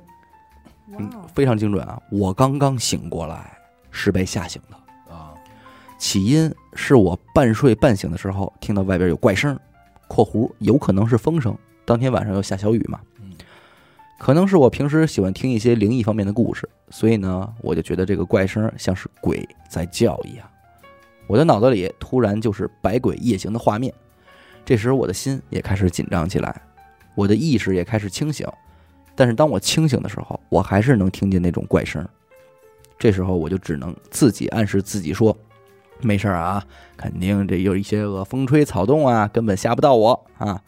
[0.97, 2.01] 嗯，非常精准啊！
[2.11, 3.59] 我刚刚醒过来，
[3.91, 5.13] 是被吓醒的。
[5.13, 5.35] 啊，
[5.99, 9.59] 起因是我半睡半醒的时候，听到外边有怪声
[10.09, 11.55] （括弧有可能是风声）。
[11.85, 13.18] 当天晚上又下小雨嘛，嗯
[14.19, 20.45] 可能是我平时喜欢听一些灵异方面的故事，所以呢，我就觉得这个怪声像是鬼在叫一样。
[21.29, 23.95] 我的脑子里突然就是百鬼夜行的画面，
[24.65, 26.61] 这时我的心也开始紧张起来，
[27.15, 28.47] 我的意识也开始清醒。
[29.15, 32.07] 但是当我清醒的时候，我还是能听见那种怪声。
[32.99, 35.37] 这时候我就只能自己暗示自己说
[36.03, 36.65] ：“没事儿啊，
[36.97, 40.61] 肯定这有一些个风吹草动啊，根本吓不到我啊。”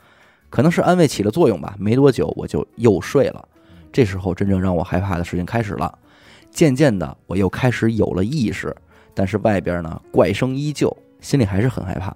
[0.50, 1.74] 可能是安慰起了作用吧。
[1.78, 3.48] 没多久我就又睡了。
[3.92, 5.98] 这时候真正让我害怕的事情开始了。
[6.50, 8.76] 渐渐的，我又开始有了意识，
[9.14, 12.14] 但是外边呢怪声依旧，心里还是很害怕。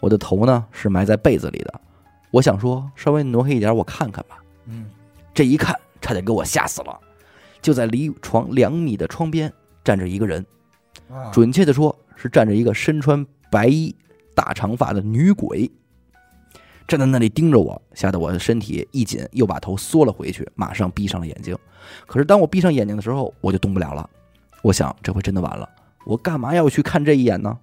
[0.00, 1.80] 我的头呢是埋在被子里的，
[2.30, 4.38] 我想说稍微挪开一点，我看看吧。
[4.66, 4.86] 嗯，
[5.34, 6.98] 这一看，差点给我吓死了。
[7.60, 9.52] 就在离床两米的窗边
[9.84, 10.44] 站着一个人，
[11.08, 13.94] 啊准确的说是站着一个身穿白衣、
[14.34, 15.70] 大长发的女鬼，
[16.92, 21.56] 站在那里盯着我，吓得我的身体一紧，又把头缩了回去，马上闭上了眼睛。
[22.06, 24.10] 可是当我闭上眼睛的时候，我就动不了了。
[24.60, 25.66] 我想这回真的完了，
[26.04, 27.58] 我干嘛要去看这一眼呢？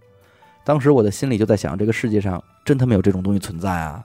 [0.65, 4.03] 当时我的心里就在想，这个世界上真他妈有这种东西存在啊！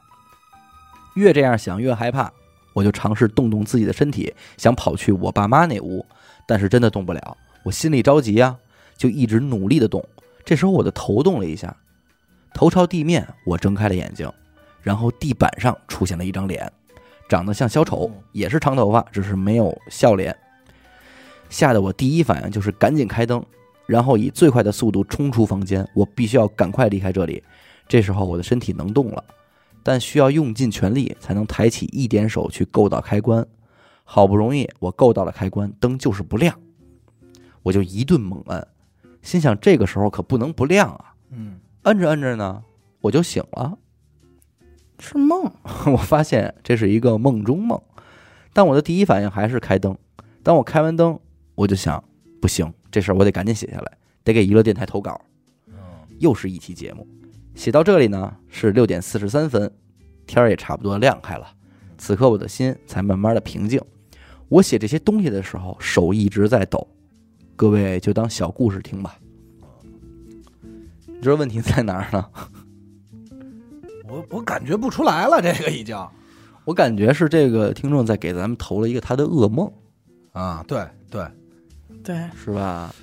[1.16, 2.30] 越这样想越害怕，
[2.74, 6.04] 我就尝试动动自己的身体，想跑去我爸妈那屋，
[6.46, 7.38] 但是真的动不了。
[7.62, 8.58] 我心里着急呀、
[8.98, 10.06] 就一直努力的动。
[10.44, 11.74] 这时候我的头动了一下，
[12.52, 14.30] 头朝地面，我睁开了眼睛，
[14.84, 16.70] 然后地板上出现了一张脸，
[17.28, 20.36] 长得像小丑嗯，也是长头发，只是没有笑脸。
[21.48, 23.44] 吓得我第一反应就是赶紧开灯，
[23.86, 25.88] 然后以最快的速度冲出房间。
[25.94, 27.42] 我必须要赶快离开这里。
[27.88, 29.24] 这时候我的身体能动了，
[29.82, 33.44] 但需要用尽全力才能抬起一点手去够到开关。
[34.04, 36.54] 好不容易我够到了开关，灯就是不亮，
[37.62, 38.66] 我就一顿猛摁，
[39.22, 41.14] 心想这个时候可不能不亮啊！
[41.30, 42.62] 嗯摁着摁着呢，
[43.00, 43.78] 我就醒了。
[44.98, 45.50] 是梦，
[45.92, 47.80] 我发现这是一个梦中梦，
[48.52, 49.96] 但我的第一反应还是开灯。
[50.42, 51.18] 当我开完灯，
[51.54, 52.02] 我就想，
[52.40, 55.20] 不行，这事儿我得赶紧写下来，得给娱乐电台投稿。
[56.20, 57.06] 又是一期节目，
[57.54, 59.72] 写到这里呢是六点四十三分，
[60.26, 61.54] 天儿也差不多亮开了。
[61.98, 63.80] 此刻我的心才慢慢的平静。
[64.48, 66.86] 我写这些东西的时候，手一直在抖。
[67.56, 69.18] 各位就当小故事听吧。
[71.06, 72.28] 你知道问题在哪儿呢？
[74.14, 75.96] 我我感觉不出来了，这个已经
[76.64, 79.70] 我感觉是这个听众在给咱们投了一个他的噩梦，
[80.32, 81.26] 啊，对对，
[82.04, 82.94] 对，是吧？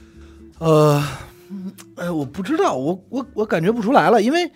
[0.60, 1.04] 呃，
[1.50, 4.50] 嗯哎，我不知道，我我我感觉不出来了，因为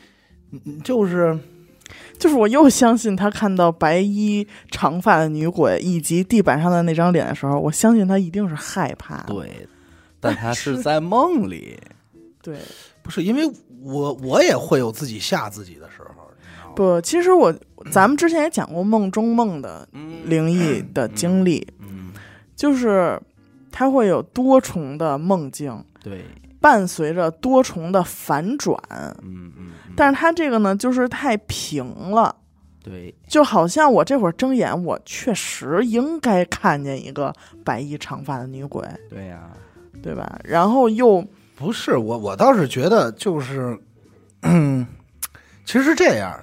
[0.51, 1.37] 嗯就是
[2.17, 9.33] 就是我又相信他看到白衣长发的女鬼以及地板上的那张脸的时候，我相信他一定是害怕的。
[9.33, 9.67] 对，
[10.21, 11.77] 但他是在梦里。
[12.41, 12.57] 对，
[13.01, 13.41] 不是因为
[13.81, 16.14] 我我也会有自己吓自己的时候？
[16.75, 17.53] 不，其实我
[17.91, 20.11] 咱们之前也讲过梦中梦的嗯。
[20.25, 22.11] 灵异的经历，嗯，
[22.55, 23.21] 就是
[23.71, 26.25] 它会有多重的梦境，对，
[26.59, 28.75] 伴随着多重的反转。
[29.21, 32.35] 嗯嗯，但是它这个呢，就是太平了，
[32.83, 37.31] 对，就好像我这会儿睁眼，我确实应该看见一个
[37.63, 39.51] 白衣长发的女鬼，对呀，
[40.01, 40.39] 对吧？
[40.43, 41.23] 然后又
[41.55, 43.79] 不是我，我倒是觉得就是，
[44.41, 44.87] 嗯，
[45.65, 46.35] 其实是这样。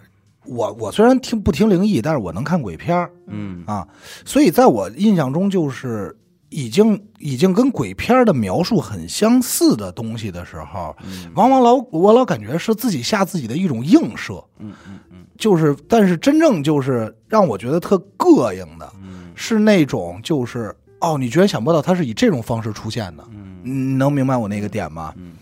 [0.45, 3.63] 我我虽然听不听灵异，但是我能看鬼片儿嗯。
[3.67, 3.87] 啊，
[4.25, 6.17] 所以在我印象中，就是
[6.49, 11.31] 已经已经跟鬼片儿的描述很相似的东西的时候，嗯。
[11.35, 15.19] 往往老我老感觉是自己吓自己的一种映射，嗯嗯嗯。
[15.39, 19.31] 就是但是真正就是让我觉得特膈应的，嗯。
[19.35, 23.61] 是那种就是哦，你居然想不到它是以这种方式出现的，嗯。
[23.65, 25.15] 你能明白我那个点吗？
[25.17, 25.33] 嗯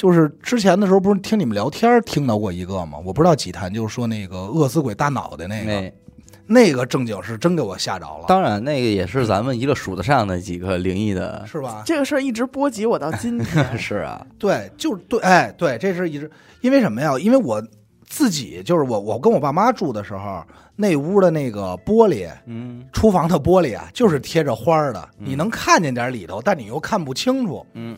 [0.00, 2.96] 就是之前的时候不是听你们聊天听到过一个吗？
[3.04, 5.92] 我不知道几坛，就是说那个饿死鬼大脑袋那个，那
[6.46, 11.44] 那个正经是真给我吓着了，当然，那个也是咱们一个数得上的几个灵异的。
[11.46, 11.82] 是吧？
[11.84, 13.62] 这个事儿一直波及我到今天。
[13.76, 16.30] 是啊，对，就是对，哎，对，这是一直，
[16.62, 17.18] 因为什么呀？
[17.18, 17.62] 因为我
[18.08, 20.42] 自己就是我，我跟我爸妈住的时候，
[20.76, 27.66] 那屋的那个玻璃，嗯厨房的玻璃啊，就是贴着花儿的，嗯你能看见点里头，但你又看不清楚。
[27.74, 27.94] 嗯，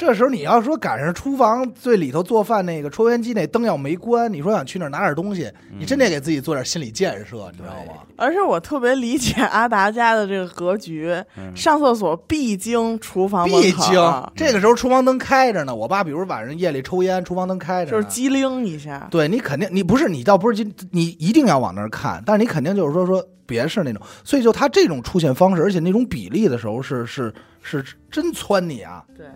[0.00, 8.00] 这时候你要说赶上厨房最里头做饭那个抽烟机那灯要没关，你说想去那儿拿点东西，你真得给自己做点心理建设，你知道吗？
[8.16, 11.14] 而且我特别理解阿达家的这个格局，
[11.54, 19.06] 上厕所必经厨房门毕口竟这个时候厨房灯开着呢，我爸比如晚上夜里抽烟，厨房灯开着，就是机灵一下。
[19.10, 29.26] 对你肯定你不是你倒不是今你一定要往那儿看，但是你肯定就是说说别是那种，所以就他这种出现方式，而且那种比例的时候是是是真窜你啊，对，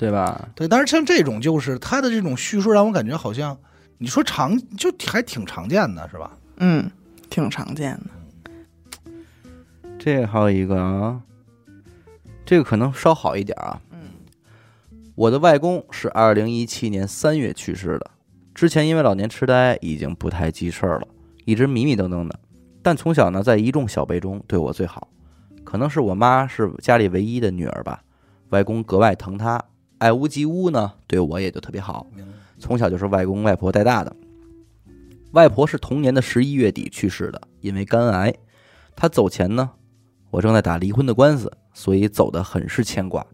[0.00, 0.48] 对吧？
[0.54, 3.54] 对，但是像这种就是他的这种叙述让我感觉好像
[3.98, 6.30] 你说常就还挺常见的是吧？
[6.56, 6.90] 嗯，
[7.28, 8.00] 挺常见
[9.04, 9.10] 的。
[9.98, 11.20] 这还有一个啊，
[12.46, 13.78] 这个可能稍好一点啊。
[13.90, 13.98] 嗯，
[15.16, 18.10] 我的外公是二零一七年三月去世的，
[18.54, 21.06] 之前因为老年痴呆已经不太记事儿了，
[21.44, 22.40] 一直迷迷瞪瞪的。
[22.80, 25.08] 但从小呢，在一众小辈中对我最好，
[25.62, 28.02] 可能是我妈是家里唯一的女儿吧，
[28.48, 29.62] 外公格外疼她，
[30.00, 32.06] 爱屋及乌呢，对我也就特别好。
[32.58, 34.16] 从小就是外公外婆带大的。
[35.32, 38.34] 外婆是同年的十一月底去世的，因为肝癌。
[38.96, 39.70] 她走前呢，
[40.30, 43.26] 我正在打离婚的官司，所以走得很是牵挂，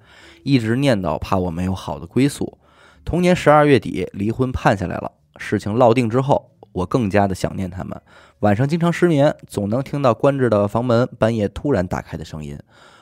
[0.42, 2.59] 一直念叨怕我没有好的归宿。
[3.05, 8.00] 同年十二月底，离婚判下来了，事情落定之后，我更加的想念他们。
[8.40, 12.59] 晚上经常失眠，总能听到关着的房门半夜突然打开的声音，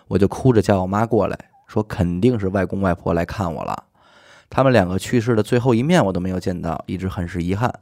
[0.09, 3.85] 我就哭着叫我妈过来，说肯定是外公外婆来看我了。
[4.50, 7.72] 他们两个去世的最后一面我都没有见到，一直很是遗憾。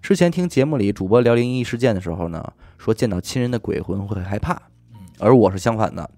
[0.00, 4.60] 之前听节目里主播聊灵异事件的时候呢，说见到亲人的鬼魂会害怕，
[5.18, 6.08] 而我是相反的，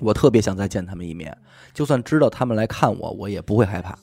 [0.00, 1.36] 我特别想再见他们一面，
[1.72, 3.98] 就算知道他们来看我，我也不会害怕。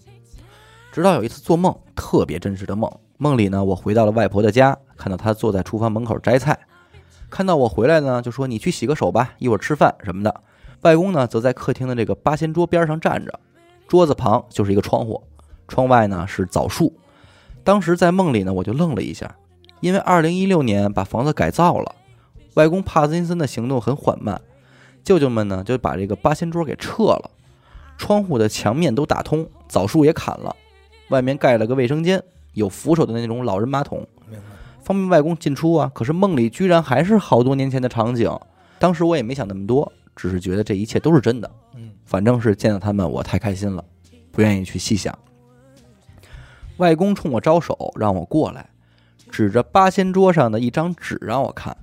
[0.91, 6.59] 直到有一次做梦，特别真实的梦，梦里呢，我回到了外婆的家，看到她坐在厨房门口摘菜，
[7.29, 10.43] 看到我回来呢，就说你去洗个手吧，一会儿吃饭什么的。
[10.81, 13.39] 外公呢，则在客厅的这个八仙桌边上站着，
[13.87, 15.21] 桌子旁就是一个窗户，
[15.67, 16.93] 窗外呢是枣树。
[17.63, 19.35] 当时在梦里呢，我就愣了一下，
[19.79, 21.93] 因为二零一六年把房子改造了，
[22.55, 24.41] 外公帕金森的行动很缓慢，
[25.03, 27.29] 舅舅们呢就把这个八仙桌给撤了，
[27.97, 30.55] 窗户的墙面都打通，枣树也砍了，
[31.09, 34.07] 外面盖了个卫生间，有扶手的那种老人马桶，
[34.83, 35.91] 方便外公进出啊。
[35.93, 38.35] 可是梦里居然还是好多年前的场景，
[38.79, 41.51] 当时我也没想那么多，只是觉得这一切都是真的。
[41.75, 43.83] 嗯，反正是见到他们，我太开心了，
[44.31, 45.17] 不愿意去细想。
[46.77, 48.69] 外公冲我招手，让我过来，
[49.29, 51.75] 指着八仙桌上的一张纸让我看。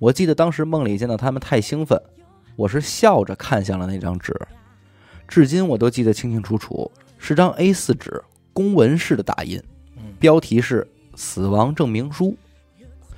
[0.00, 2.00] 我记得当时梦里见到他们太兴奋，
[2.56, 4.34] 我是笑着看向了那张纸，
[5.28, 8.22] 至今我都记得清清楚楚，是张 A4 纸，
[8.52, 9.62] 公文式的打印，
[9.96, 12.36] 嗯标题是“死亡证明书”。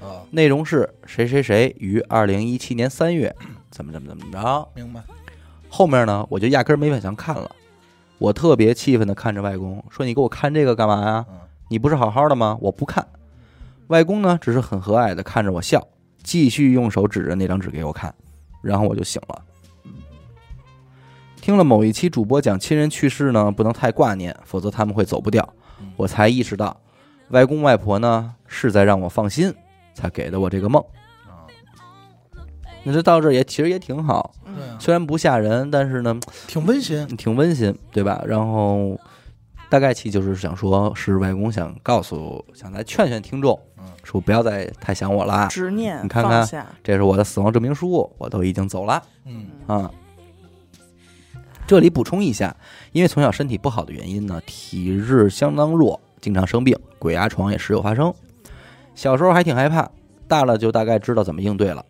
[0.01, 3.35] 啊，内容是谁谁谁于二零一七年三月
[3.77, 5.03] 怎么怎么怎么着，明白。
[5.69, 7.51] 后面呢我就压根儿没往想看了，
[8.17, 11.27] 我特别气愤的看着外公说：“你给我看这个干嘛呀？
[11.29, 11.37] 嗯
[11.69, 12.57] 你不是好好的吗？
[12.63, 13.07] 我不看。”
[13.89, 15.87] 外公呢只是很和蔼的看着我笑，
[16.23, 18.15] 继续用手指着那张纸给我看，
[18.63, 19.43] 然后我就醒了。
[21.39, 25.47] 听了某一期主播讲亲人去世呢，不能太挂念，否则他们会走不掉
[25.81, 25.93] 嗯。
[25.97, 26.75] 我才意识到，
[27.29, 29.53] 外公外婆呢是在让我放心，
[29.93, 30.83] 才给了我这个梦。
[32.87, 34.33] 啊，那这到这也其实也挺好，
[34.79, 37.05] 虽然不吓人，但是呢挺温馨。
[37.17, 38.23] 挺温馨，对吧？
[38.25, 38.97] 然后
[39.69, 49.91] 大概其就是想说，是外公想告诉，想来劝劝听众嗯，说不要再太想我了，执念你看看，这是我的死亡证明书，我都已经走了嗯啊。
[51.67, 52.57] 这里补充一下，
[52.93, 58.15] 因为从小身体不好的原因呢，体质相当弱，经常生病，鬼压床也时有发生。
[58.95, 59.91] 小时候还挺害怕，
[60.29, 61.85] 大了就大概知道怎么应对了。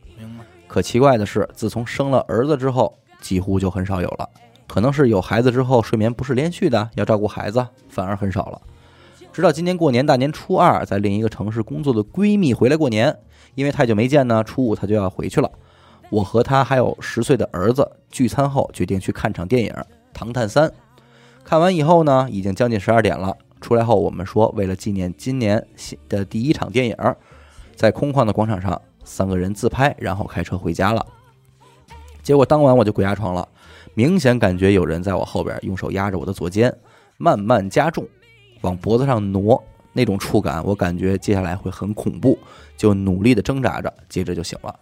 [0.67, 4.29] 可奇怪的是，自从生了儿子之后，几乎就很少有了。
[4.67, 8.61] 可能是有孩子之后睡眠不是连续的，要照顾孩子，反而很少了。
[9.33, 13.17] 直到今年过年大年初二，在另一个城市工作的闺蜜回来过年，
[13.55, 15.51] 因为太久没见呢，初五她就要回去了。
[16.11, 19.71] 我和她还有十岁的儿子聚餐后，决定去看场电影
[20.13, 20.69] 《唐探三》。
[21.45, 23.37] 看完以后呢，已经将近十二点了。
[23.61, 26.97] 出来后，我们说为了纪念今年新的第一场电影，
[27.75, 31.07] 在空旷的广场上，三个人自拍，然后开车回家了。
[32.23, 33.49] 结果当晚我就鬼压床了，
[33.95, 36.77] 明显感觉有人在我后边用手压着我的左肩，
[37.17, 38.07] 慢慢加重，
[38.63, 42.37] 往脖子上挪，那种触感我感觉接下来会很恐怖，
[42.77, 44.75] 就努力的挣扎着，接着就醒了。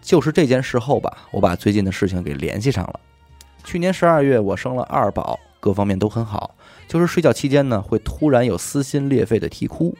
[0.00, 2.98] 就是这件事后吧，我把最近的事情给联系上了。
[3.62, 6.54] 去年十二月我生了二宝，各方面都很好，
[6.88, 9.94] 就是睡觉期间呢，会突然有撕心裂肺的啼哭，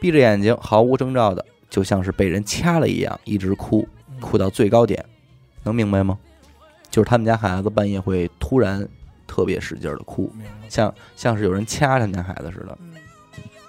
[0.00, 3.88] 闭着眼睛毫无征兆的，就像是被人掐了一样，一直哭，
[4.20, 5.02] 哭到最高点，
[5.64, 6.18] 能明白吗？
[6.90, 8.86] 就是他们家孩子半夜会突然
[9.26, 10.30] 特别使劲的哭，
[10.68, 12.78] 像像是有人掐他们家孩子似的。
[12.82, 12.92] 嗯。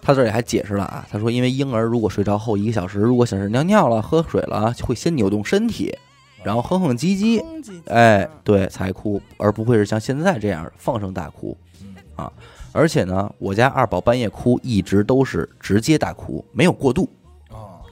[0.02, 5.98] 他这里还解释了啊，他说因为婴儿如果睡着后一个小时，如果想是尿尿了、喝水了，会先扭动身体，
[6.44, 7.42] 然后哼哼唧唧，
[7.86, 11.58] 哎，对，才哭，而不会是像现在这样放声大哭。
[11.82, 11.96] 嗯。
[12.18, 12.30] 啊。
[12.74, 17.23] 而且呢，我家二宝半夜哭一直都是直接大哭，没有过渡，哦，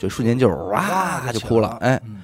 [0.02, 1.78] 就瞬间就是哇哇就哭了。
[1.80, 2.22] 哎，嗯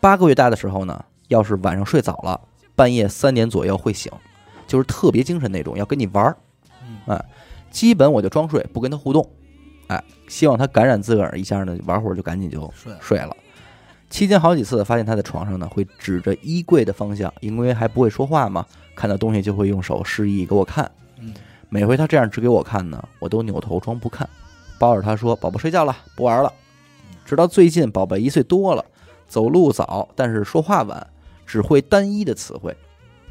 [0.00, 2.40] 八个月大的时候呢，要是晚上睡早了，
[2.74, 4.10] 半夜三点左右会醒，
[4.66, 6.36] 就是特别精神那种，要跟你玩儿。
[6.82, 7.24] 嗯哎，
[7.70, 9.28] 基本我就装睡，不跟他互动，
[9.88, 13.36] 哎，希望他感染自个儿一下呢，玩会儿就赶紧就睡了睡了。
[14.08, 18.64] 期间好几次发现他在床上呢，会指着衣柜的方向，因为还不会说话嘛，
[18.96, 20.90] 看到东西就会用手示意给我看。
[21.20, 21.34] 嗯
[21.70, 24.26] 每回他这样指给我看呢，我都扭头装不看，
[24.78, 26.50] 抱着他说：“宝宝睡觉了，不玩了。”
[27.28, 28.82] 直到最近，宝贝一岁多了，
[29.26, 31.06] 走路早，但是说话晚，
[31.44, 32.74] 只会单一的词汇，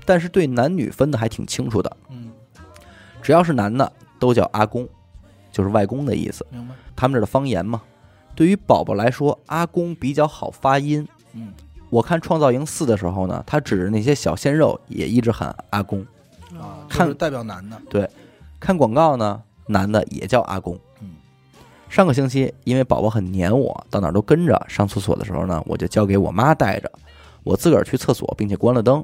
[0.06, 1.98] 但是对男女分的还挺清楚的。
[2.12, 2.32] 嗯，
[3.24, 4.88] 只要是男的都叫阿公，
[5.52, 6.46] 就是外公的意思。
[6.52, 6.76] 明白。
[6.96, 7.82] 他们这儿的方言嘛。
[8.36, 11.08] 对于宝宝来说，阿公比较好发音。
[11.34, 11.52] 嗯
[11.90, 16.06] 我看《创造营四》的时候呢，他指着那些小鲜肉也一直喊阿公。
[16.54, 17.82] 啊，看就是代表男的。
[17.90, 18.08] 对
[18.60, 20.78] 看广告呢，男的也叫阿公。
[21.90, 26.92] 上个星期，因为宝宝很黏我，到哪都跟着，上厕所的时候呢，我就交给我妈带着，
[27.44, 29.04] 我自个儿去厕所，并且关了灯，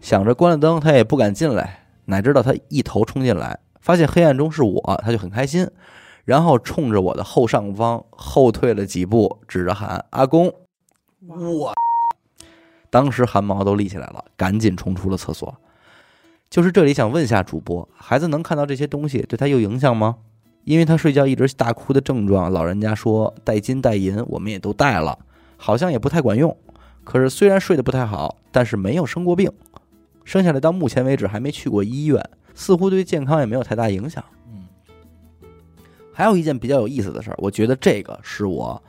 [0.00, 5.70] 想着关了灯他也不敢进来，哪知道他一头冲进来，发现黑暗中是我，他就很开心，
[6.24, 10.52] 然后冲着我的后上方后退了几步，指着喊阿公，
[11.28, 11.74] 我
[12.90, 15.54] 当时汗毛都立起来了，赶紧冲出了厕所。
[16.48, 20.16] 就是这里想问一下主播，孩子能看到这些东西，对他有影响吗？
[20.64, 25.18] 因为他睡觉一直大哭的症状，老人家说带金带银，我们也都带了，
[25.56, 26.56] 好像也不太管用。
[27.04, 29.50] 可是虽然睡得不太好，但是没有生过病，
[30.24, 32.22] 生下来到目前为止还没去过医院，
[32.54, 34.24] 似乎对健康也没有太大影响。
[34.46, 34.64] 嗯
[36.12, 38.80] 还有一件比较有意思的事儿，我觉得这个是我，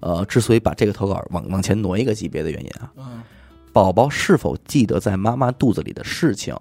[0.00, 2.92] 呃，之所以把这个投稿往往前挪一个级别的原因啊。
[2.96, 3.22] 嗯
[3.72, 6.54] 宝宝是否记得在妈妈肚子里的事情？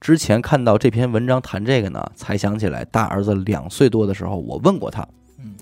[0.00, 5.06] 之前看到这篇文章谈这个呢，才想起来大儿子两岁多的时候，我问过他，
[5.38, 5.54] 嗯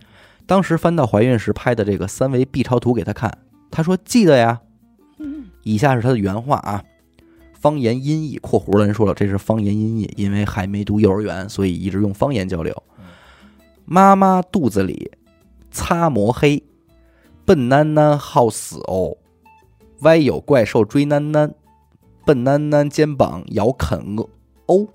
[0.47, 3.39] 当时翻到怀孕时拍的这个三维 B 超图给他看，
[3.71, 4.61] 他说记得呀。
[5.63, 6.85] 以下是他的原话啊，
[7.55, 12.83] 方言音译（括弧的人说了，这是方言音译，因为还没读幼儿园，所以一直用方言交流。
[13.87, 15.11] 妈妈肚子里
[15.71, 16.63] 擦磨黑，
[17.47, 19.17] 笨囡囡好死哦。
[20.01, 21.53] 歪有怪兽追囡囡，
[22.25, 24.17] 笨囡囡肩膀咬啃
[24.67, 24.87] 哦。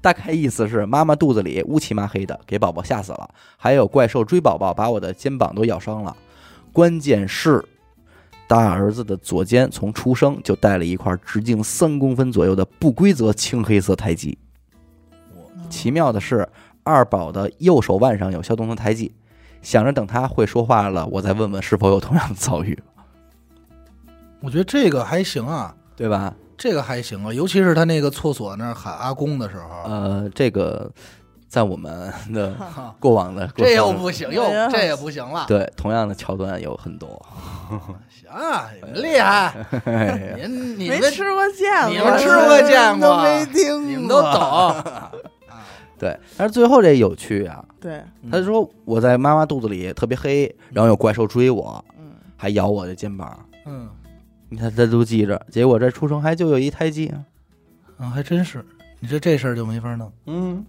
[0.00, 3.30] 大概意思是妈妈肚子里乌漆麻黑的，给宝宝吓死了。
[3.56, 6.16] 还有怪兽追宝宝，把我的肩膀都咬伤了。
[6.72, 7.64] 关键是，
[8.48, 14.36] 大儿子的左肩从出生就带了一块直径三公分左右的不规则青黑色胎记。
[15.70, 16.48] 奇妙的是，
[16.82, 19.14] 二宝的右手腕上有消毒的胎记。
[19.62, 22.76] 想着等他会说话了，我再问问是否有同样的遭遇，
[24.40, 26.34] 我觉得这个还行啊，对吧？
[26.56, 30.88] 这个还行啊，尤其是他那个厕所那儿喊阿公的时候，呃，这个
[31.48, 32.54] 在我们的
[33.00, 35.44] 过往的这又不行，又这也不行了。
[35.48, 37.08] 对同样的桥段有很多。
[38.08, 39.54] 行啊，你们厉害，
[40.36, 44.76] 您你们没吃过见过，你们吃过见过都没听过，你们都懂。
[45.98, 53.38] 对，但是最后这有趣啊，对，他说我在妈妈肚子里特别黑，然后有怪兽追我，嗯，还咬我的肩膀。
[53.66, 53.88] 嗯
[54.52, 57.24] 你看他都记着，结果这出生还就有一胎记啊。
[57.96, 58.62] 啊，还真是，
[59.00, 60.12] 你这这事儿就没法弄。
[60.26, 60.62] 嗯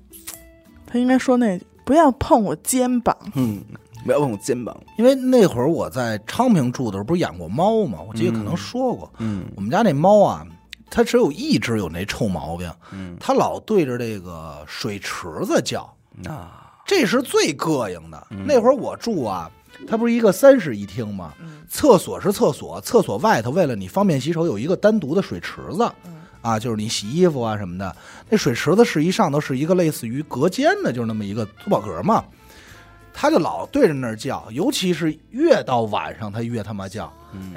[0.87, 3.61] 他应该说那句不要碰我肩膀，嗯，
[4.05, 4.73] 不要碰我肩膀。
[4.97, 7.99] 因为那会儿我在昌平住的时候，不是养过猫吗？
[8.07, 10.47] 我记得可能说过，嗯我们家那猫啊，
[10.89, 15.93] 它只有一只有那臭毛病，嗯它老对着这个水池子叫，
[16.25, 18.27] 啊这是最膈应的。
[18.29, 19.51] 嗯那会儿我住啊，
[19.87, 21.33] 它不是一个三室一厅吗？
[21.39, 25.91] 嗯厕所是厕所，厕所外头为了你方便洗手，有一个单独的水池子。
[26.05, 27.95] 嗯啊，就是你洗衣服啊什么的，
[28.29, 32.23] 那水池子是一上头是一个类似于隔间的，就是那么一个珠宝格嘛。
[33.15, 37.53] 他就老对着那儿叫，尤其是越到晚上，他越他妈叫，嗯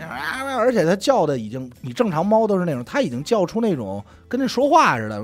[0.58, 5.20] 而且他叫的已经，你正常猫都是那种，他已经叫出那种跟那说话似的，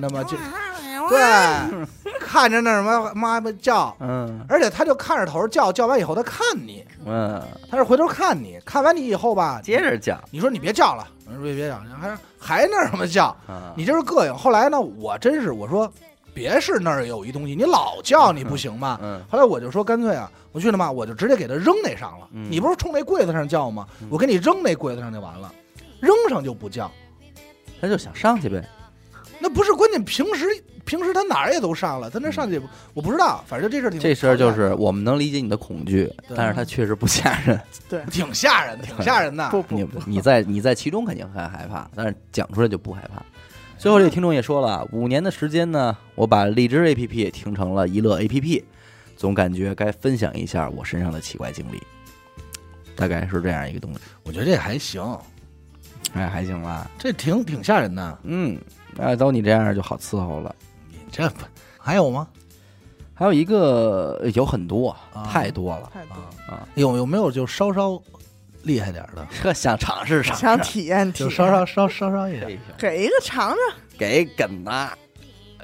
[0.00, 0.36] 那么就
[1.08, 1.86] 对，
[2.20, 14.34] 看着那什么妈妈叫，嗯而且他就看着头叫，叫完以后他看你，嗯，他是回头看你，看完你以后吧，接着叫你说你别叫了，我说别别叫，还还那什么叫，啊，你就是膈应。
[14.34, 15.90] 后来呢，我真是我说
[16.34, 18.98] 别是那儿有一东西，你老叫你不行吗？
[19.02, 22.28] 嗯后来我就说干脆啊，我去了嘛，我就直接给他扔那上了。
[22.32, 23.86] 嗯你不是冲那柜子上叫吗？
[24.10, 25.52] 我给你扔那柜子上就完了，
[26.00, 26.90] 扔上就不叫。
[27.78, 28.66] 他就想上去呗，
[29.38, 30.46] 那不是关键，平时
[30.86, 37.60] 平时他哪儿也都上了，他那上去也不我不知道，反正这事儿挺这事儿就是我们能理解你的恐惧，但是他确实不吓人。
[37.90, 39.44] 对，挺吓人，挺吓人的。
[39.44, 43.22] 你不不不，你在你在其中肯定很害怕，但是讲出来就不害怕。
[43.76, 48.62] 最后这个听众也说了，五年的时间呢，我把荔枝 APP 也听成了一乐 APP，
[49.16, 51.82] 总感觉该分享一下我身上的奇怪经历，
[52.94, 53.98] 大概是这样一个东西。
[54.22, 55.02] 我觉得这还行，
[56.14, 56.90] 哎，还行吧。
[56.98, 58.18] 这挺挺吓人的。
[58.22, 58.58] 嗯，
[58.98, 60.54] 哎，都你这样就好伺候了。
[61.18, 61.42] 你这不
[61.78, 62.28] 还有吗？
[63.14, 66.14] 还有一个有很多，啊太多了太多
[66.52, 68.00] 啊，有有没有就稍稍
[68.62, 69.26] 厉害点儿的？
[69.42, 72.58] 这 想尝试尝试，想体验体验，就稍稍稍稍稍一点。
[72.76, 73.56] 给一个尝尝，
[73.96, 74.70] 给梗的。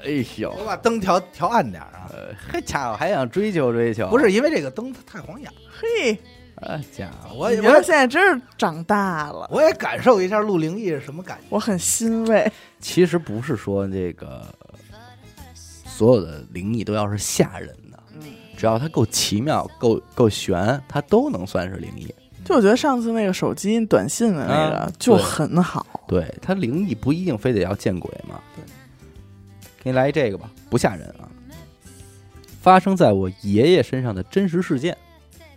[0.05, 2.09] 哎呦，我把灯调调暗点儿啊！
[2.11, 4.09] 呃，嘿家伙还想追求追求？
[4.09, 6.17] 不是因为这个灯太晃眼，嘿，
[6.55, 11.45] 啊家伙，我觉得我现在真是长大了，我也感受一下录灵异是什么感觉。
[11.49, 12.51] 我很欣慰。
[12.81, 14.45] 其实不是说这个
[15.95, 22.13] 所有的灵异都要是吓人的，嗯，只要它够奇妙、够够悬，它都能算是灵异。
[22.43, 28.41] 就我觉得上次那个手机短信的那个啊就很好，对，它灵异不一定非得要见鬼嘛。
[28.55, 28.63] 对，
[29.83, 31.29] 给你来一这个吧，不吓人啊。
[32.59, 34.97] 发生在我爷爷身上的真实事件，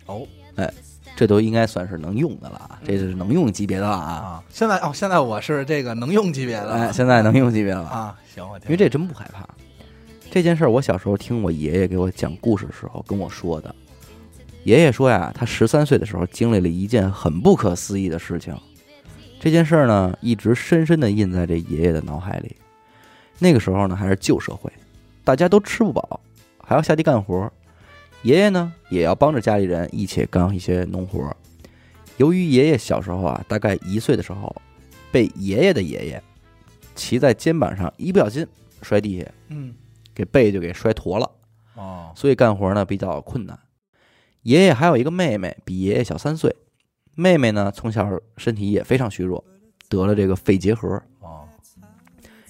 [0.05, 0.25] 哦
[0.55, 0.71] 哎
[1.15, 4.13] 这都应该算是能用的了啊，这是能用级别的了啊。
[4.13, 9.47] 啊，现在哦，现在我是这个能用级别的哎，现在能用级别了，啊，行，我听因为这真不害怕。
[10.29, 13.73] 这件事儿，我小时候听我爷爷给我讲故事的时候跟我说的。
[14.63, 18.55] 爷爷说呀，他十三岁的时候经历了一件很不可思议的事情。
[19.39, 22.55] 这件事儿呢，一直深深地印在这爷爷的脑海里。
[23.39, 24.71] 那个时候呢，还是旧社会，
[25.23, 26.19] 大家都吃不饱，
[26.59, 27.51] 还要下地干活。
[28.23, 31.35] 爷爷呢，也要帮着家里人一起干一些农活。
[32.17, 34.53] 由于爷爷小时候啊，大概一岁的时候，
[35.11, 36.21] 被爷爷的爷爷
[36.95, 38.45] 骑在肩膀上，一不小心
[38.81, 39.73] 摔地下，嗯
[40.17, 41.31] 给背就给摔驼了，
[41.75, 43.59] 哦所以干活呢比较困难。
[44.41, 46.55] 爷爷还有一个妹妹，比爷爷小三岁。
[47.13, 49.45] 妹妹呢从小身体也非常虚弱，
[49.87, 50.89] 得了这个肺结核。
[51.19, 51.47] 哦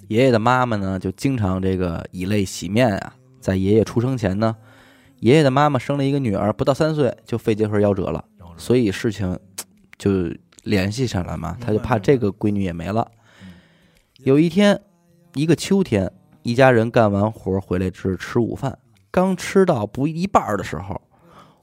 [0.07, 3.15] 爷爷的妈妈呢就经常这个以泪洗面啊。
[3.41, 4.55] 在爷爷出生前呢，
[5.19, 8.23] 爷爷的妈妈生了一个女儿，不到三岁就肺结核夭折了，
[8.55, 9.37] 所以事情
[9.97, 13.11] 就联系上了嘛，他就怕这个闺女也没了。
[14.19, 14.81] 有一天，
[15.35, 16.11] 一个秋天，
[16.47, 18.79] 一家人干完活回来吃吃午饭，
[19.11, 21.01] 刚吃到不一半的时候，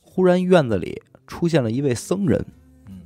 [0.02, 2.44] 忽然院子里出现了一位僧人。
[2.88, 3.00] 嗯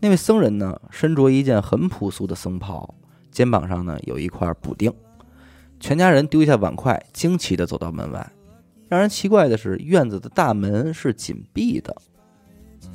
[0.00, 2.92] 那位僧人呢，身着一件很朴素的僧袍，
[3.30, 4.92] 肩膀上呢有一块补丁。
[5.78, 8.28] 全家人丢下碗筷，惊奇地走到门外。
[8.88, 11.94] 让人奇怪的是，院子的大门是紧闭的。
[12.82, 12.90] 嗯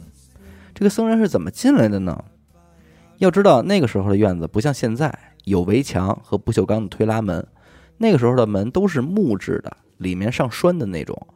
[0.74, 2.26] 这个僧人是怎么进来的呢？
[3.20, 7.48] 要知道，那个时候的院子不像现在有围墙和不锈钢的推拉门，
[7.98, 11.28] 那个时候的门都是木质的，里面上栓的那种。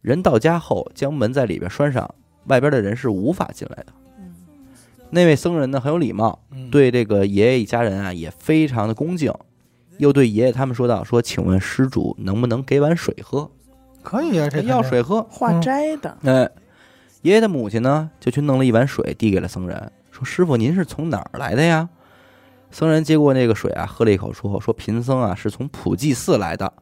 [0.00, 2.14] 人到家后，将门在里边拴上，
[2.46, 3.92] 外边的人是无法进来的。
[5.10, 9.32] 那位僧人呢很有礼貌，嗯对这个爷爷一家人啊也非常的恭敬，
[9.98, 13.50] 又对爷爷他们说道：“说请问施主能不能给碗水喝？
[14.02, 15.22] 可以啊，这要水喝。
[15.24, 16.50] 化斋的，哎，
[17.20, 21.88] 爷爷的母亲呢就去弄了一碗水递给了僧人，说：“师傅，您是从哪儿来的呀？”
[22.72, 26.72] 僧人接过那个水啊，喝了一口，说：“说贫僧啊是从普济寺来的。”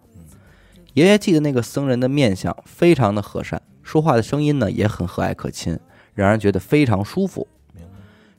[0.95, 5.79] 爷爷记得那个僧人的面相非常的和善，说话的声音呢也很和蔼可亲，
[6.15, 7.47] 让人觉得非常舒服。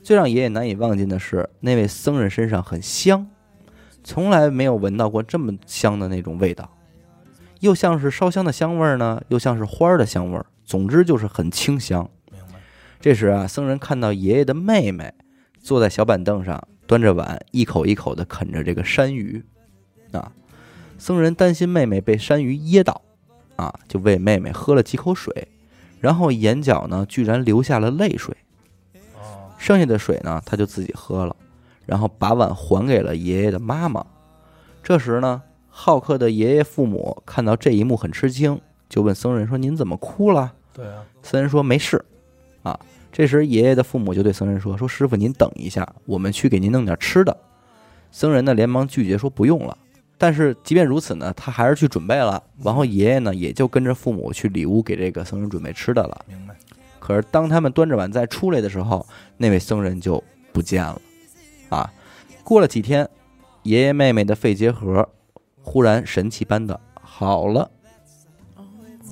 [0.01, 3.27] 最让爷爷难以忘记的是，那位僧人身上很香，
[4.03, 6.75] 从来没有闻到过这么香的那种味道，
[7.59, 12.09] 又像是烧香的香味儿呢，又像是花儿的香味儿，总之就是很清香。
[12.99, 15.13] 这时啊，僧人看到爷爷的妹妹
[15.59, 19.41] 坐在小板凳上，端着碗，一口一口地啃着这个山芋。
[20.11, 20.29] 啊，
[20.97, 23.01] 僧人担心妹妹被山芋噎到，
[23.55, 25.47] 啊，就喂妹妹喝了几口水，
[26.01, 28.35] 然后眼角呢居然流下了泪水。
[29.15, 31.33] 哦，剩下的水呢，他就自己喝了，
[31.85, 34.05] 然后把碗还给了爷爷的妈妈。
[34.83, 42.03] 这时呢，好客的爷爷父母看到这一幕很吃惊，就问僧人说：“您怎么哭了对啊，？”僧人说：“没事。”
[42.63, 42.77] 啊，
[43.11, 47.35] 这时爷爷的父母就对僧人说：“说师傅您等一下，我们去给您弄点吃的。”
[48.11, 49.77] 僧人呢连忙拒绝说：“不用了。”
[50.17, 52.41] 但是即便如此呢，他还是去准备了。
[52.63, 56.25] 然后爷爷呢也就跟着父母去里屋给这个僧人准备吃的了。
[56.27, 56.55] 明白。
[56.99, 59.05] 可是当他们端着碗再出来的时候，
[59.37, 61.01] 那位僧人就不见了。
[61.69, 61.91] 啊，
[62.43, 63.09] 过了几天，
[63.63, 65.09] 爷爷妹妹的肺结核
[65.61, 67.69] 忽然神奇般的好了，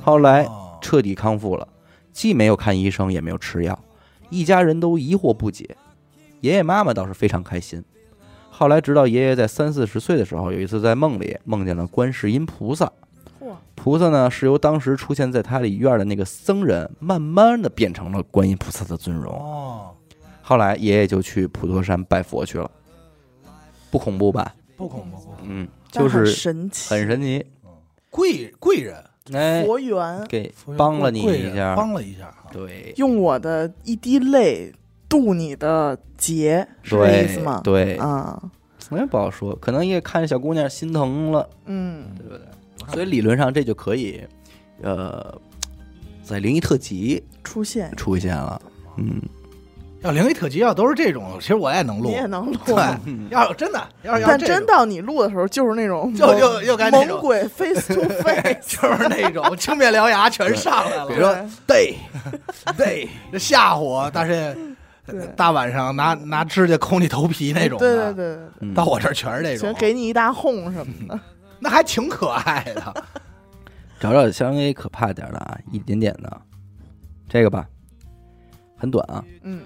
[0.01, 1.67] 后来哦彻底康复了，
[2.13, 3.77] 既没有看医生，也没有吃药，
[4.29, 5.75] 一家人都疑惑不解。
[6.41, 7.83] 爷爷妈妈倒是非常开心。
[8.49, 12.91] 后来，直到爷爷在三四十岁的时候，有一次在梦里梦见了观世音菩萨。
[13.39, 19.33] 嚯，菩萨呢是由当时出现在他里院的那个僧人，慢慢的变成了观音菩萨的尊容。
[19.33, 19.91] 哦，
[20.41, 22.69] 后来爷爷就去普陀山拜佛去了，
[23.89, 24.53] 不恐怖吧？
[24.75, 25.41] 不恐怖，不恐怖。
[25.43, 27.45] 嗯，就是神奇，很神奇，
[28.09, 29.01] 贵贵人
[29.33, 32.45] 哎，佛缘，给帮了你一下，帮了一下啊。
[32.51, 32.93] 对。
[32.97, 34.71] 用我的一滴泪
[35.07, 37.61] 渡你的劫，是这意思吗？
[37.63, 38.41] 对，啊，
[38.89, 42.41] 我也不好说，可能也看着小姑娘心疼了，嗯，对不对？
[42.93, 44.21] 所以理论上这就可以，
[44.81, 45.39] 呃，
[46.23, 47.91] 在灵异特辑出现。
[47.95, 48.59] 出现了，
[48.97, 49.21] 嗯，
[50.01, 52.11] 要灵异特辑要都是这种，其实我也能录你。
[52.13, 52.75] 也能录，对，
[53.31, 61.35] 要有真的，要是要但真到你录的时候，就是那种 就就又该那种猛鬼 face to face，就是那种青面獠牙全上来了，比如说
[61.67, 61.95] 对
[62.77, 64.55] 对，吓唬我，但是
[65.35, 71.19] 大晚上拿拿指甲抠你头皮那种对的，对对到我这儿全是那，种，，给你一大哄什么的，
[71.59, 73.03] 那还挺可爱的。
[73.99, 76.41] 找找稍微可怕点的啊，一点点的，
[77.27, 77.67] 这个吧，
[78.77, 79.21] 很短啊。
[79.43, 79.59] 嗯，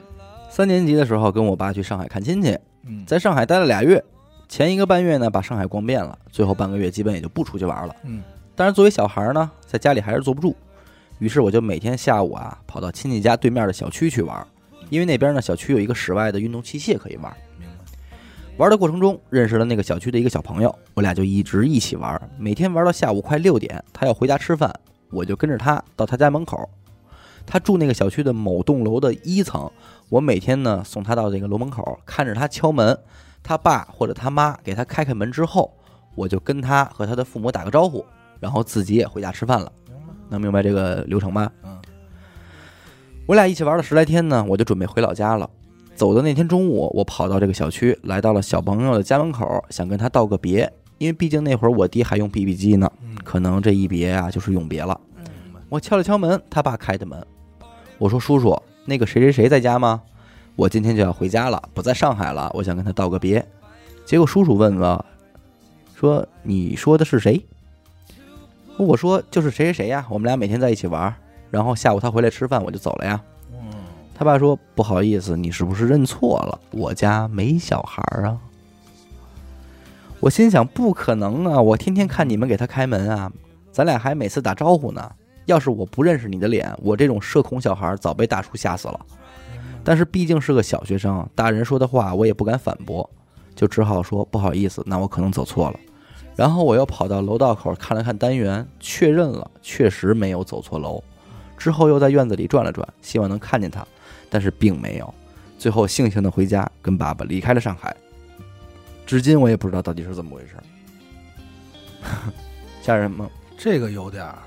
[0.56, 4.04] 三年级的时候，跟我爸去上海看亲戚，嗯在上海待了俩月，
[4.48, 7.96] 前一个半月呢，把上海逛遍了，最后半个月基本也就不出去玩了。
[8.04, 8.22] 嗯
[8.54, 10.56] 但是作为小孩呢，在家里还是坐不住，
[11.18, 14.46] 于是我就每天下午啊，跑到亲戚家对面的小区去玩，
[14.92, 17.36] 因为那边呢小区有一个室外的运动器械可以玩。
[17.58, 18.08] 明白。
[18.58, 24.72] 玩的过程中认识了那个小区的一个小朋友，我俩就一直一起玩，每天玩到下午快六点，他要回家吃饭，
[25.10, 26.70] 我就跟着他到他家门口。
[27.46, 29.70] 他住那个小区的某栋楼的一层，
[30.14, 32.96] 我每天呢送他到这个楼门口，看着他敲门，
[33.42, 35.76] 他爸或者他妈给他开开门之后，
[36.14, 38.06] 我就跟他和他的父母打个招呼，
[38.40, 39.72] 然后自己也回家吃饭了。
[40.30, 41.52] 能明白这个流程吗？
[41.64, 41.82] 嗯，
[43.26, 45.50] 我俩一起玩了十来天呢，我就准备回老家了。
[45.96, 54.96] 走的那天中午，我跑到这个小区，来到了小朋友的家门口，想跟他道个别，因为毕竟那会儿我爹还用 BB 机呢，嗯可能这一别啊就是永别了。
[55.18, 55.26] 嗯
[55.70, 57.26] 我敲了敲门，他爸开的门，
[57.98, 58.56] 我说：“叔叔，
[58.86, 60.02] 那个谁谁谁在家吗？
[60.56, 63.46] 我今天就要回家了，不在上海了，我想跟他道个别。”
[64.06, 65.06] 结果叔叔问了，
[65.96, 67.44] 说：“你说的是谁？”
[68.78, 71.16] 我说：“就是谁谁谁呀，我们俩每天在一起玩，
[71.50, 73.22] 然后下午他回来吃饭，我就走了呀。”，
[74.14, 76.60] 他爸说：“不好意思，你是不是认错了？
[76.72, 78.38] 我家没小孩啊。”
[80.20, 81.62] 我心想：不可能啊！
[81.62, 83.32] 我天天看你们给他开门啊，
[83.72, 85.12] 咱俩还每次打招呼呢。
[85.46, 89.00] 要是我不认识你的脸，我这种社恐小孩早被大叔吓死了。
[89.84, 93.10] 但是毕竟是个小学生，大人说的话我也不敢反驳，
[93.56, 95.80] 就只好说不好意思，那我可能走错了。
[96.36, 101.04] 然后我又跑到楼道口看了看单元，确认了，确实没有走错楼。
[101.58, 103.86] 之后又在院子里转了转，希望能看见他，
[104.30, 105.14] 但是并没有。
[105.60, 107.96] 最后悻悻的回家，跟爸爸离开了上海。
[109.06, 110.56] 至今我也不知道到底是怎么回事。
[112.82, 113.30] 吓人吗？
[113.58, 114.40] 这个有点儿，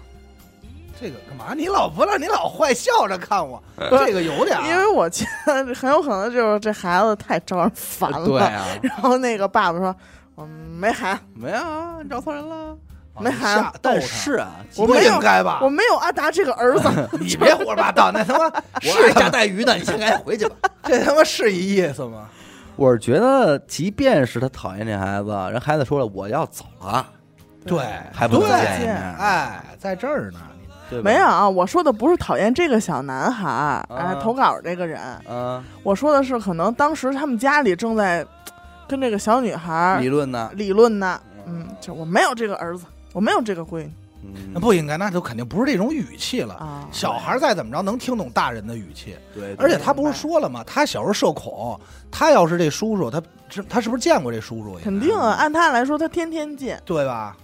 [0.99, 1.55] 这个干嘛？
[1.55, 8.25] 你老不让你老坏笑着看我， 这个有点儿，因为我觉得很有可能就是这孩子太招人烦了。
[8.25, 9.95] 对啊， 然后那个爸爸说
[10.35, 12.77] ：“我没孩子，没有啊，你找错人了。
[13.19, 15.71] 没孩子但他是啊，不我没有应该吧我？
[15.71, 16.87] 没有阿达这个儿子。
[17.19, 20.57] 你别胡说八道，那他妈我还炸带鱼呢，你先赶紧回去吧。
[20.83, 22.29] 这他妈是一意思吗？
[22.77, 27.07] 我是觉得，即便是他讨厌这孩子，人孩子说了我要走了，
[27.65, 27.79] 对，
[28.13, 30.39] 还不能对见面，哎，在这儿呢，
[30.89, 38.25] 对没有，啊，我说的不是讨厌这个小男孩儿，哎，啊投稿这个人，嗯，我说的是可能当时他们家里正在
[38.89, 41.21] 跟这个小女孩儿理论呢，理论呢。
[41.49, 43.93] 嗯，就我没有这个儿子，我没有这个闺女
[44.53, 46.55] 那嗯，不应该，那就肯定不是这种语气了。
[46.55, 46.89] 啊。
[46.91, 50.65] 小孩再怎么着能听懂大人的语气，对，而且他不是说了吗？
[50.67, 51.79] 他小时候社恐，
[52.11, 54.77] 他要是这叔叔，他是他是不是见过这叔叔？
[54.83, 56.83] 肯定啊，按他来说，他天天见。
[56.85, 57.37] 对吧？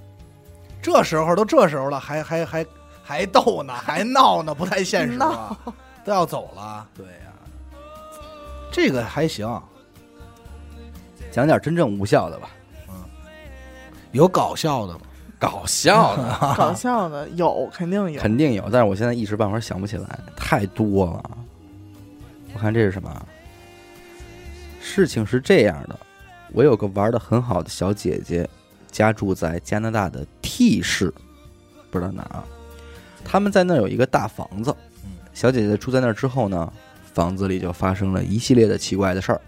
[0.83, 2.67] 这时候都这时候了，还还还
[3.03, 5.57] 还逗呢，还闹呢，不太现实吧？
[6.05, 7.33] 都要走了，对呀，
[8.71, 9.61] 这个还行，
[11.31, 12.51] 讲点真正无效的吧。
[12.89, 12.95] 嗯
[14.13, 15.01] 有搞笑的吗？
[15.39, 21.39] 搞笑的， 搞笑的有肯定有，肯定有，但是我现在一时半会儿想不起来，太多了。
[22.55, 23.27] 我看这是什么？
[24.81, 25.99] 事情是这样的，
[26.53, 28.49] 我有个玩的很好的小姐姐，
[28.91, 31.13] 家住在加拿大的 T 市，
[31.91, 32.45] 不知道哪。
[33.25, 34.75] 他们在那儿有一个大房子，
[35.33, 36.73] 小姐姐住在那儿之后呢，
[37.15, 39.41] 房子里就发生了一系列的奇怪的事儿。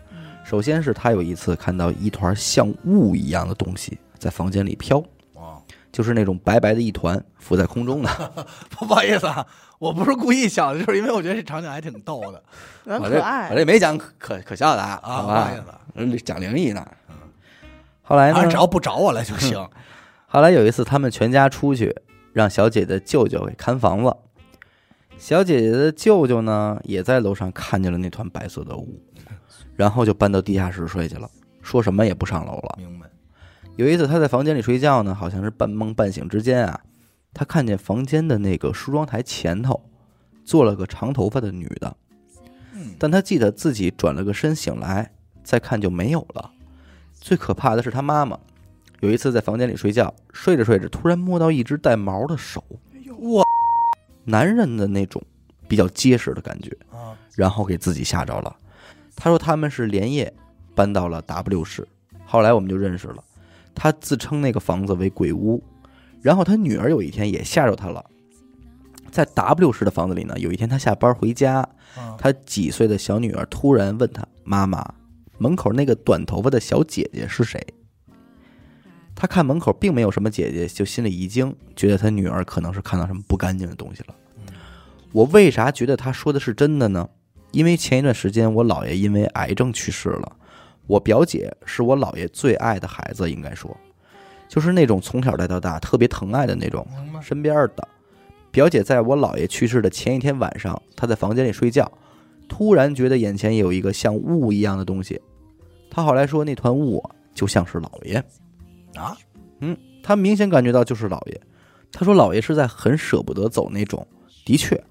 [0.45, 4.99] 首先是她有一次看到一团像雾一样的东西在房间里飘，
[5.35, 5.61] 哦，
[5.91, 8.33] 就是那种白白的一团浮在空中的。
[8.71, 9.47] 不好意思啊，
[9.79, 12.43] 我不是故意笑的，就是因为我觉得这场景还挺逗的
[12.85, 13.57] 很我这可爱我。
[13.57, 15.81] 这没讲可可可笑的啊，啊，好不好意吧？
[15.95, 16.87] 思，嗯讲灵异呢。
[18.03, 18.57] 后来呢反正只？
[18.57, 19.57] 要不找我来就行。
[20.29, 21.95] 后来有一次，他们全家出去，
[22.35, 24.15] 让小姐姐的舅舅给看房子。
[25.17, 29.01] 小姐姐的舅舅呢，也在楼上看见了那团白色的雾，
[29.77, 31.31] 然后就搬到地下室睡去了，
[31.63, 32.75] 说什么也不上楼了。
[32.77, 33.07] 明白？
[33.77, 36.81] 有一次他在房间里睡觉呢，好像是半梦半醒之间啊，
[37.33, 39.89] 他看见房间的那个梳妆台前头
[40.45, 41.97] 坐了个长头发的女的，
[42.75, 45.13] 嗯，但他记得自己转了个身醒来，
[45.45, 46.51] 再看就没有了。
[47.13, 48.39] 最可怕的是他妈妈，
[49.05, 52.65] 有一次在房间里睡觉，睡着睡着突然摸到一只带毛的手，
[53.35, 53.45] 哇
[54.25, 55.23] 男人的那种
[55.69, 58.57] 比较结实的感觉，啊，然后给自己吓着了。
[59.15, 60.33] 他说他们是连夜
[60.75, 61.87] 搬到了 W 市，
[62.25, 63.23] 后来我们就认识了。
[63.75, 65.63] 他自称那个房子为鬼屋，
[66.23, 68.03] 然后他女儿有一天也吓着他了。
[69.11, 71.57] 在 W 市的房子里呢，有一天他下班回家，
[71.95, 74.83] 啊他几岁的小女儿突然问他：“妈妈，
[75.37, 77.63] 门口那个短头发的小姐姐是谁？”
[79.15, 84.15] 他看门口并没有什么姐姐，就心里一惊，觉得他女儿可能是看到什么不干净的东西了。
[85.13, 87.09] 我为啥觉得他说的是真的呢？
[87.53, 90.37] 因为前一段时间我姥爷因为癌症去世了，
[90.89, 93.77] 我表姐是我姥爷最爱的孩子，应该说，
[94.49, 96.85] 就是那种从小带到大特别疼爱的那种。
[97.23, 97.89] 身边的
[98.51, 101.91] 表姐在我姥爷去世的前一天晚上，她在房间里睡觉，
[102.49, 105.21] 突然觉得眼前有一个像雾一样的东西。
[105.89, 108.23] 她后来说，那团雾啊就像是姥爷，
[108.97, 109.17] 啊，
[109.61, 111.41] 嗯，他明显感觉到就是姥爷。
[111.93, 114.07] 他说姥爷是在很舍不得走那种。
[114.45, 114.83] 的确，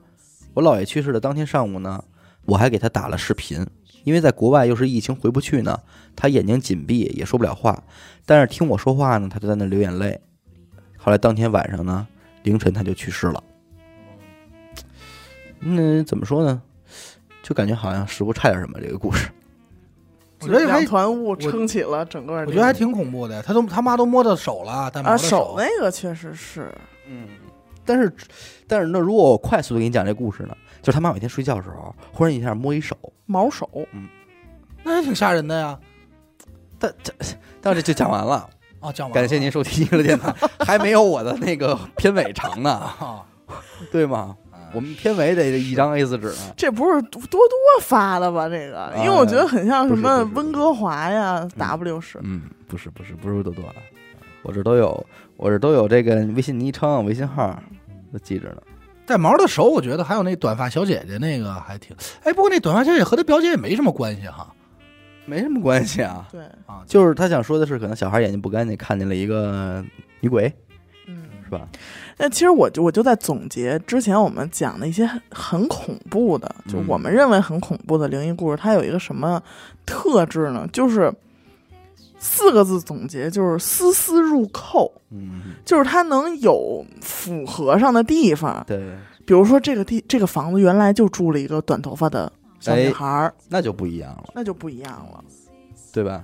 [0.54, 2.04] 我姥爷去世的当天上午呢，
[2.46, 3.66] 我还给他打了视频，
[4.04, 5.80] 因为在国外又是疫情回不去呢，
[6.16, 7.84] 他眼睛紧闭也说不了话，
[8.26, 10.20] 但是听我说话呢，他就在那流眼泪。
[10.98, 12.08] 后来当天晚上呢，
[12.44, 13.44] 凌晨他就去世了。
[15.60, 16.62] 那怎么说呢？
[17.42, 19.30] 就感觉好像似乎差点什么这个故事。
[20.44, 23.42] 我觉得还两团雾撑起了整个，我觉得还挺恐怖的。
[23.42, 26.74] 他都他妈都摸到手了，但毛啊，的手那个确实是，
[27.08, 27.28] 嗯，
[27.86, 28.12] 但是
[28.68, 34.08] 但是那如果我快速的给你讲这故事呢，就是他妈每天睡觉的时候，忽然一下摸一手，毛手，嗯
[34.84, 35.80] 那也挺吓人的呀。
[36.78, 37.14] 但这
[37.62, 38.50] 但这就讲完了。
[38.82, 43.24] 哦，讲完了感谢您收听娱乐电台，还没有我的那个片尾长呢，啊，
[43.94, 44.36] 对吗？
[44.74, 46.54] 我们片尾得一张 A 四纸呢。
[46.58, 47.50] 这不是多多多
[47.82, 48.50] 发的吧？
[48.50, 53.76] 这个，因为我觉得很像什么温哥华呀、W 市，嗯，不是不是不是多多了，
[54.42, 55.06] 我这都有，
[55.38, 57.58] 我这都有这个微信昵称、微信号
[58.12, 58.58] 都记着呢。
[59.06, 61.96] 带毛的手，我觉得还有那短发小姐姐那个还挺。
[62.24, 64.54] 哎，不过那短发小姐姐和她表姐也没什么关系哈。
[65.26, 69.82] 没什么关系啊，对，啊，就是他想说的是，可能小孩眼睛不干净，看见了一个
[70.20, 70.63] 女鬼，嗯。
[71.44, 71.68] 是吧？
[72.18, 79.42] 那其实我就我就在总结之前我们讲的一些很很恐怖的，就嗯我们认为很恐怖的灵异故事，它有一个什么
[79.86, 80.68] 特质呢？
[80.72, 81.14] 就是
[82.18, 88.64] 四个字总结，就是丝丝入扣，嗯，就是它能有符合上的地方。
[88.66, 95.24] 对，比如说这个地这个房子原来就住了一个短头发的小女孩儿，那就不一样了，那就不一样了。
[95.92, 96.24] 对吧？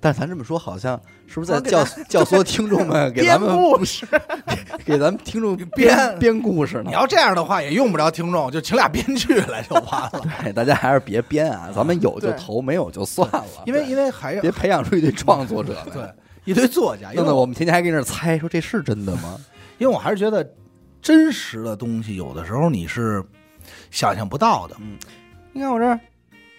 [0.00, 4.06] 但咱这么说，好像是不是在教教唆听众们 给咱们故事，
[4.84, 6.92] 给咱们听众编编编故事呢你？
[6.92, 10.22] 要这样的话，也用不着听众，就请俩编剧来就完了。
[10.42, 13.44] 哎，大家还是别编啊，咱们有就投，没有就算了。
[13.66, 15.92] 因为因为还要别培养出一堆创作者来。
[15.92, 16.02] 对
[16.44, 19.36] 一堆作家，弄得我们天天还跟那儿猜，说这是真的吗？
[19.78, 20.48] 因为我还是觉得
[21.02, 23.20] 真实的东西，有的时候你是
[23.90, 24.76] 想象不到的。
[24.78, 24.96] 嗯
[25.52, 25.98] 你看我这儿，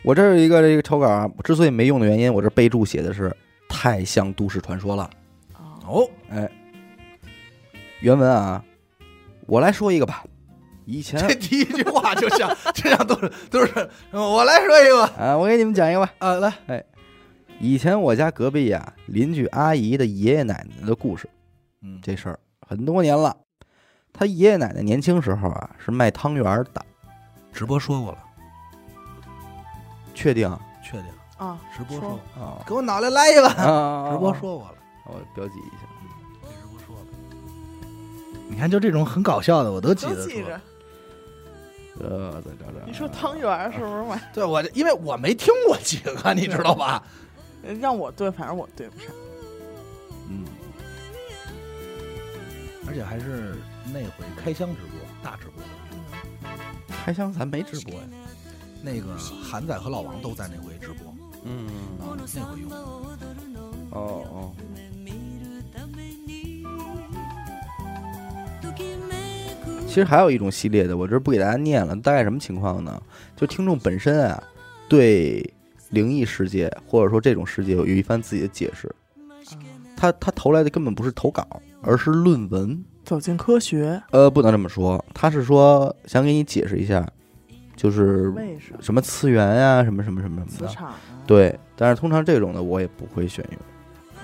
[0.04, 3.34] 我这儿有一个这个抽稿啊，之所以没用的原因，我这备注写的是
[3.68, 5.10] 太像都市传说了。
[5.86, 6.50] 哦，哎，
[8.02, 8.64] 原文啊，
[9.46, 10.24] 我来说一个吧。
[10.86, 15.14] 以前这第一句话就像这样都是都是，我来说一个吧。
[15.18, 16.14] 啊，我给你们讲一个吧。
[16.20, 16.84] 啊，来，哎
[17.60, 21.28] 以前我家隔壁呀、邻居阿姨的爷爷奶奶的故事，
[21.82, 23.36] 嗯，这事儿很多年了。
[24.14, 26.44] 他爷爷奶奶年轻时候啊是卖汤圆
[26.74, 26.86] 的，
[27.52, 28.18] 直播说过了，
[30.14, 30.50] 确定
[31.38, 31.60] 啊？
[31.76, 33.56] 直播说啊给我脑袋来一碗。
[33.56, 34.12] 啊！
[34.12, 34.76] 直播说过了，
[35.06, 35.88] 我标记一下。
[36.50, 37.06] 直播说了。
[38.50, 40.60] 你看，就这种很搞笑的，我都记得。
[42.00, 44.22] 呃，再找找你说汤圆是不是嘛？
[44.32, 47.02] 对我，因为我没听过几个，你知道吧？
[47.82, 49.08] 让我对，反正我对不上。
[50.30, 50.46] 嗯，
[52.88, 53.56] 而且还是
[53.92, 55.64] 那回开箱直播，大直播。
[57.04, 58.08] 开箱咱没直播呀。
[58.84, 61.07] 那个韩仔和老王都在那回直播
[61.48, 61.68] 嗯。
[63.92, 64.52] 哦哦，
[69.88, 73.02] 其实还有一种系列的，我这不给大家念了，大概什么情况呢？
[73.36, 74.44] 就听众本身啊，
[74.88, 75.42] 对
[75.90, 78.94] 灵异世界或者说这种世界有一番自己的解释。
[79.96, 81.48] 他他投来的根本不是投稿，
[81.82, 82.84] 而是论文。
[83.04, 87.10] 走进科学，呃，不能这么说，他是说想给你解释一下，
[87.78, 88.34] 就是
[88.82, 90.82] 什么次元呀、什么什么什么什么的。
[90.82, 90.94] 啊？
[91.26, 93.60] 对，但是通常这种的我也不会选用，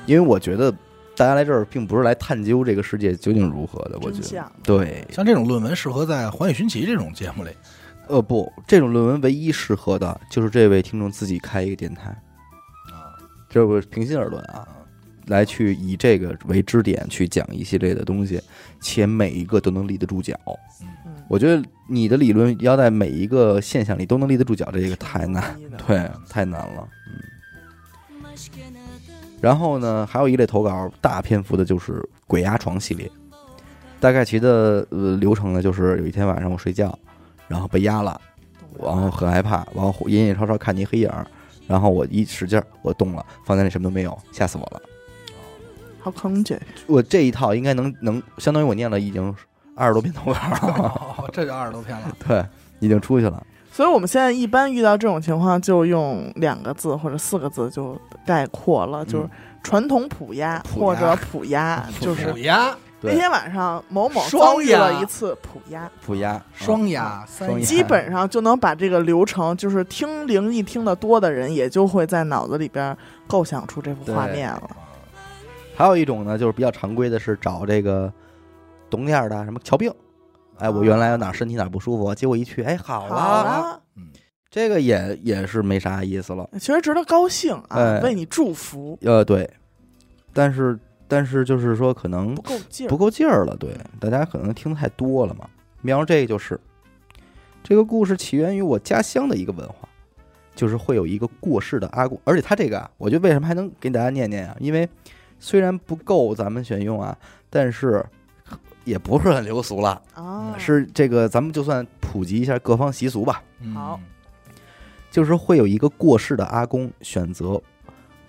[0.05, 0.69] 因为我觉得
[1.15, 3.97] 大家来这儿并不是来探究这个世界究竟如何的。
[4.01, 7.51] 我觉得，对，像这种论文适合在《环宇寻奇》这种节目里。
[8.07, 12.09] 呃，不，这种论文唯一适合的就是这位听众自己开一个电台，
[12.91, 13.15] 啊，
[13.47, 14.67] 这不平心而论啊，
[15.27, 18.41] 来去以这个为支点去讲一系列的东西，
[18.81, 20.37] 且每一个都能立得住脚。
[21.05, 25.43] 嗯，我觉得你的理论要在每一个现象里都能立得住脚，这个太难，
[25.87, 26.87] 对，太难了。
[27.07, 27.13] 嗯。
[29.41, 33.11] 然后呢，还有一类投稿大篇幅的就是鬼压床系列，
[33.99, 36.97] 大概其的呃流程呢，就是有一天晚上我睡觉，
[37.47, 38.19] 然后被压了，
[38.81, 41.11] 然后很害怕，然后隐隐绰绰看见一黑影，
[41.67, 44.81] 然后我一使劲儿，我动了，房间里什么都没有，吓死我了。
[45.99, 49.33] 好坑姐，我这一套应该能能相当于我念了已经
[49.75, 52.11] 二十多篇投稿这就二十多篇了。
[52.27, 52.45] 对，
[52.79, 53.41] 已经出去了。
[53.71, 59.29] 所以我们现在一般遇到这种情况，就用两个字或者四个字就概括了，就是
[59.63, 66.39] 传统普压或者普压，就是普压、那天晚上某某双遭遇了压一次普压，普压。
[66.53, 67.65] 双压、三双压。
[67.65, 72.95] 基本上就能把这个流程，就是听灵异听得多的人，也就会在脑子里边
[73.25, 74.69] 构想出这幅画面了。
[75.75, 78.13] 还有一种呢，就是比较常规的是找这个
[78.93, 79.91] 懂点儿的什么瞧病。
[80.59, 83.81] 哎，我原来有哪儿身体哪儿不舒服，结果一去，哎，好了，好了，
[84.51, 86.47] 这个也也是没啥意思了。
[86.59, 89.49] 其实值得高兴啊，哎为你祝福，呃，对，
[90.31, 90.77] 但是
[91.07, 92.95] 但是就是说可能不够劲儿不。
[92.95, 95.49] 够劲儿了，对，大家可能听得太多了嘛。
[95.81, 96.57] 瞄着这个就是，
[97.63, 99.89] 这个故事起源于我家乡的一个文化，
[100.53, 104.55] 就是会有一个过世的阿公，而且他这个啊，我觉得为什么还能给大家念念啊？
[104.59, 104.87] 因为
[105.39, 107.17] 虽然不够咱们选用啊，
[107.49, 108.05] 但是
[108.83, 113.73] 也不是很流俗了，啊，是这个咱们就算普及一下各方习俗吧，嗯。
[113.73, 113.99] 好。
[115.11, 117.61] 就是会有一个过世的阿公选择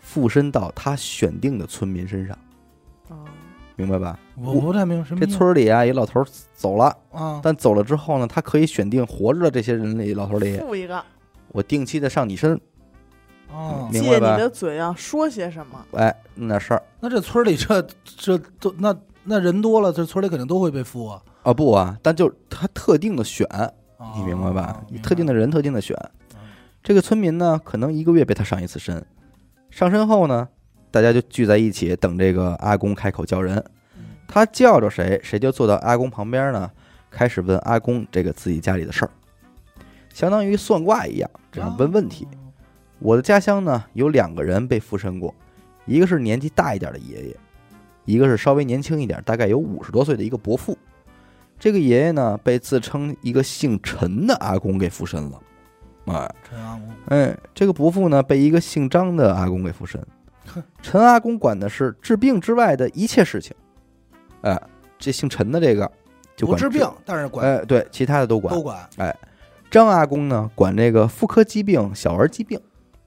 [0.01, 2.39] 附身到他选定的村民身上，
[3.09, 3.25] 啊
[3.75, 4.19] 明白吧？
[4.37, 5.39] 我不太明白什么这意思。
[5.39, 6.95] 村里啊，一老头儿走了。
[7.11, 11.03] 啊，但走了之后呢，他可以选定活着的这些人里，老头里，附一个，
[11.49, 12.61] 我定期的上你身，
[13.51, 14.27] 哦，明白吧？
[14.29, 15.85] 借你的嘴要说些什么？
[15.93, 16.83] 哎，弄点事儿。
[17.01, 18.95] 那这村里这这都那
[19.25, 21.23] 那人多了，这村里肯定都会被附啊。
[21.43, 23.47] 啊不啊，但就他特定的选，
[23.97, 24.83] 哦你明白吧？
[24.89, 25.97] 你特定的人，特定的选
[26.35, 26.41] 嗯。
[26.83, 29.05] 这个村民呢，可能一个月被他上一次身，
[29.71, 30.49] 上身后呢，
[30.91, 33.65] 大家就聚在一起等这个阿公开口叫人。
[34.27, 36.71] 他叫着谁，谁就坐到阿公旁边呢，
[37.11, 39.11] 开始问阿公这个自己家里的事儿，
[40.13, 42.27] 相当于算卦一样，这样问问题。
[43.01, 45.33] 我的家乡呢，有两个人被附身过，
[45.85, 47.37] 一个是年纪大一点的爷爷，
[48.05, 50.77] 一个是稍微年轻一点，大概有五十多岁的一个伯父。
[51.59, 55.41] 这个爷爷呢，被自称一个姓陈的阿公给附身了。
[56.07, 60.05] 哎，陈阿公，哎，这个伯父呢，被一个姓张的阿公给附身。
[60.83, 63.57] 陈阿公管的是治病之外的一切事情。
[64.43, 64.61] 哎，
[64.99, 65.91] 这姓陈的这个
[66.37, 68.63] 就管不治病，但是管哎，对，其他的都管都。
[68.63, 68.87] 管。
[68.99, 69.17] 哎
[69.71, 72.61] 张阿公呢，管这个妇科疾病、小儿疾病。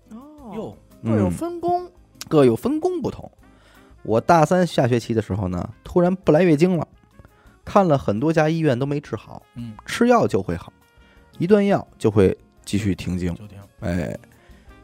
[0.10, 1.89] 哦，哟，各有嗯分工，
[2.28, 3.32] 各有分工不同。
[4.04, 6.88] 我大三下学期的时候呢，突然不来月经了，
[7.66, 10.72] 看了很多家医院都没治好，嗯，吃药就会好，
[11.38, 13.36] 一断药就会继续停经。
[13.82, 14.18] 哎，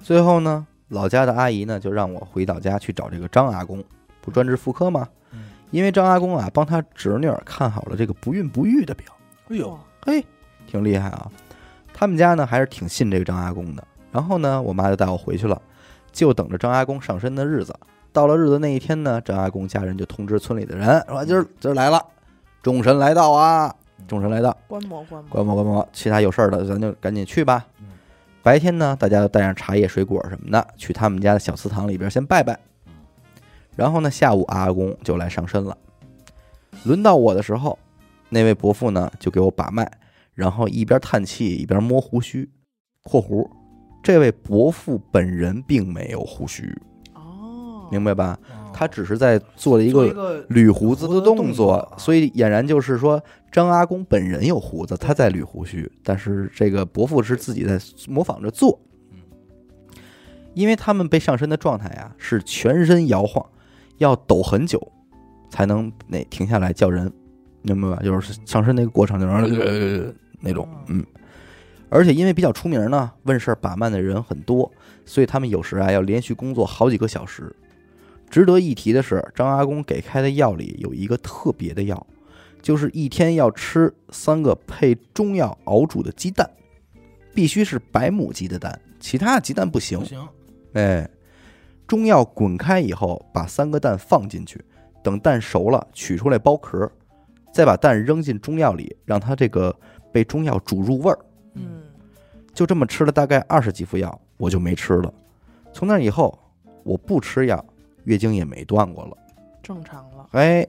[0.02, 3.84] 最后呢，老家的阿姨呢就让我回老家去找这个张阿公，
[4.22, 5.08] 不专治妇科吗？
[5.32, 9.08] 嗯因为张阿公啊帮他侄女儿看好了这个不孕不育的病，
[9.48, 10.24] 哎呦，嘿，
[10.68, 11.32] 挺厉害啊。
[11.92, 13.88] 他们家呢还是挺信这个张阿公的。
[14.12, 15.60] 然后呢，我妈就带我回去了，
[16.12, 17.74] 就等着张阿公上身的日子。
[18.14, 22.02] 到了日子那一天呢，张阿公家人就通知村里的人说：“今儿今儿来了，
[22.62, 23.76] 众神来到啊，
[24.08, 27.88] 众神来到，观摩观摩，观摩观摩，其他有事儿的咱就赶紧去吧嗯。
[28.44, 32.58] 白天呢，大家就带上茶叶、水果什么的，去他们家的小祠堂里边先拜拜。
[33.76, 35.76] 然后呢，下午阿公就来上身了。
[36.84, 37.80] 轮到我的时候，
[38.30, 39.92] 那位伯父呢就给我把脉，
[40.36, 42.48] 然后一边叹气一边摸胡须
[43.04, 43.50] （括弧）。
[44.04, 46.93] 这位伯父本人并没有胡须，哦，
[47.94, 48.40] 明白吧？
[48.50, 57.80] 哦他只是在做了一个捋胡子的动动作作，所以俨然就是说张阿公本人有胡子，他在捋胡须，但是这个伯父是自己在
[58.10, 58.80] 模仿着做
[59.12, 59.20] 嗯。
[60.56, 63.46] 因为他们被上身的状态啊是全身摇晃，
[64.00, 64.92] 要抖很久
[65.52, 67.14] 才能那停下来叫人，
[67.62, 68.02] 明白吧？
[68.04, 71.06] 就是上身那个过程就是那种，嗯。
[71.90, 74.70] 而且因为比较出名呢，问事儿把脉的人很多，
[75.06, 77.56] 所以他们有时啊要连续工作好几个小时。
[78.34, 82.08] 值得一提的是，张阿公给开的药里有一个特别的药，
[82.64, 86.50] 就是一天要吃三个配中药熬煮的鸡蛋，
[87.32, 90.06] 必须是白母鸡的蛋，其他的鸡蛋不行不。
[90.06, 90.28] 行，
[90.74, 91.08] 哎，
[91.86, 94.60] 中药滚开以后，把三个蛋放进去，
[95.04, 96.92] 等蛋熟了取出来剥壳，
[97.54, 99.76] 再把蛋扔进中药里，让它这个
[100.12, 101.20] 被中药煮入味儿。
[101.54, 101.84] 嗯，
[102.52, 105.14] 就这么吃了大概二十几副药，我就没吃了。
[105.72, 106.36] 从那以后，
[106.84, 107.64] 我不吃药，
[108.04, 109.18] 月经也没断过了。
[109.62, 110.28] 正常了。
[110.32, 110.68] 哎，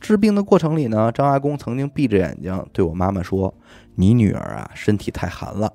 [0.00, 3.54] 治病的过程里呢，张阿公曾经闭着眼睛对我妈妈说
[3.94, 5.72] ：“你女儿啊，身体太寒了，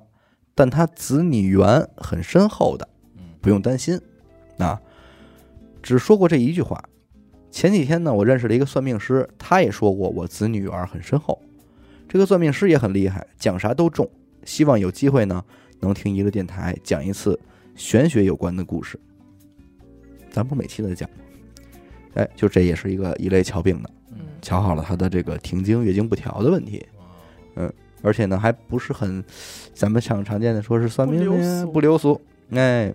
[0.54, 4.00] 但她子女缘很深厚的，嗯不用担心。”
[4.58, 4.80] 啊，
[5.82, 6.84] 只说过这一句话。
[7.50, 11.40] 前几天呢，我认识了一个算命师，他也说过我子女缘很深厚。
[12.08, 14.08] 这个算命师也很厉害，讲啥都中。
[14.44, 15.44] 希望有机会呢，
[15.80, 17.40] 能听一个电台讲一次
[17.74, 19.00] 玄学有关的故事。
[20.30, 21.08] 咱不是每期都在讲。
[21.10, 21.16] 吗？
[22.14, 26.84] 哎，就这也是一个一类瞧病的，嗯，瞧好了他的这个停经、月经不调的问题，
[27.56, 27.72] 嗯。
[28.02, 29.22] 而且呢还不是很
[29.74, 31.72] 咱们常常见的说是算命不流的俗。
[31.72, 32.20] 不流俗，
[32.50, 32.90] 哎，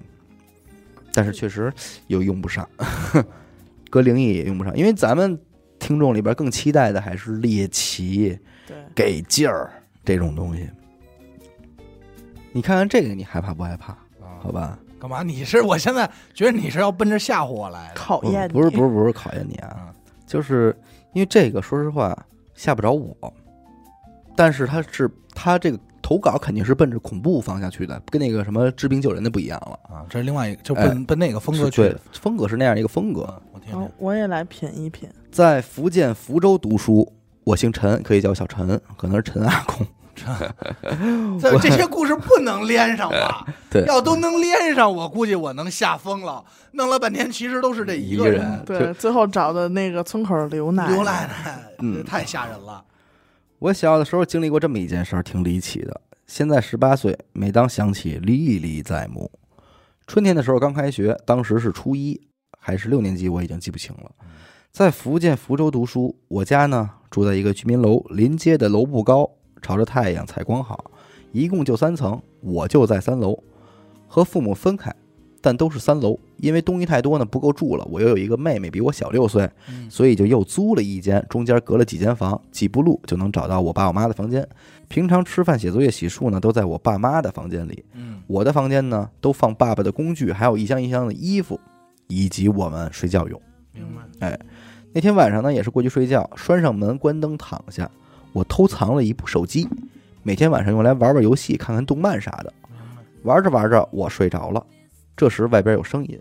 [1.14, 1.72] 但是确实
[2.08, 2.68] 又用不上，
[3.92, 5.40] 搁灵异也用不上，因为咱们
[5.78, 8.36] 听众里边更期待的还是猎奇、
[8.68, 9.72] 对，给劲儿
[10.04, 10.68] 这种东西。
[12.52, 13.94] 你看看这个，你害怕不害怕？
[13.94, 14.42] 啊。
[14.42, 15.24] 好吧，干嘛？
[15.24, 17.94] 你是我现在觉得你是要奔着吓唬我来的。
[17.96, 19.94] 考验不是不是不是考验你啊，啊，
[20.26, 20.76] 就是
[21.14, 22.18] 因为这个，说实话
[22.56, 23.34] 吓不着我，
[24.36, 29.80] 但是他是他这个投稿肯定是奔着恐怖方向去的，跟那个什么治病救人的不一样了。
[29.96, 33.24] 啊，这是另外一个，就奔奔那个风格是对去的。，风格是那样一个风格。
[33.24, 35.08] 啊我听好听，我也来品一品。
[35.32, 37.12] 在福建福州读书，
[37.44, 39.86] 我姓陈，可以叫小陈，可能是陈阿公。
[41.42, 43.46] 这这些故事不能连上吧？
[43.70, 46.44] 对要都能连上，我估计我能吓疯了。
[46.72, 52.84] 弄了半天，其实都是这个一个人对，最后找的那个村口刘奶奶刘奶奶，嗯太吓人了。
[53.60, 56.02] 我小的时候经历过这么一件事儿，挺离奇的。
[56.28, 59.32] 现在十八岁，每当想起，历历在目。
[60.08, 62.20] 春天的时候刚开学，当时是初一
[62.60, 64.12] 还是六年级，我已经记不清了。
[64.72, 69.30] 在福建福州读书，我家呢住在一个居民楼，临街的楼不高，
[69.62, 70.92] 朝着太阳采光好，
[71.32, 73.38] 一共就三层，我就在三楼，
[74.08, 74.94] 和父母分开，
[75.42, 77.86] 但都是三楼，因为东西太多呢不够住了。
[77.92, 84.48] 我又有一个妹妹比我小六岁，嗯所以就又租了一间，中间隔了几间房，几步路就能找到我爸我妈的房间。
[84.88, 87.84] 平常吃饭、写作业、洗漱呢，都在我爸妈的房间里。
[87.94, 91.60] 嗯我的房间呢，都放爸爸的工具，还有一箱一箱的衣服，
[92.08, 93.42] 以及我们睡觉用。
[93.72, 93.84] 明
[94.20, 94.40] 白。
[94.94, 97.90] 那天晚上呢，也是过去睡觉，拴上门，关灯，躺下，
[98.36, 99.66] 我偷藏了一部手机，
[100.22, 102.54] 每天晚上用来玩玩游戏、看看动漫啥的。
[103.24, 104.62] 玩着玩着，我睡着了。
[105.16, 106.20] 这时外边有声音，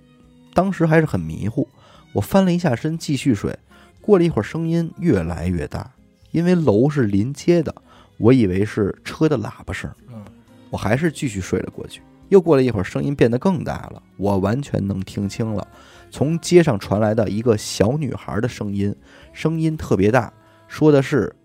[0.54, 1.68] 当时还是很迷糊。
[2.12, 3.58] 我翻了一下身，继续睡。
[4.00, 5.90] 过了一会儿，声音越来越大，
[6.30, 7.74] 因为楼是临街的，
[8.18, 9.90] 我以为是车的喇叭声。
[10.12, 10.22] 嗯
[10.70, 12.00] 我还是继续睡了过去。
[12.28, 15.66] 又过了一会儿，声音变得更大了，我完全能听清了，
[16.12, 18.94] 从街上传来的一个小女孩的声音，
[19.32, 20.32] 声音特别大，
[20.68, 21.34] 说的是“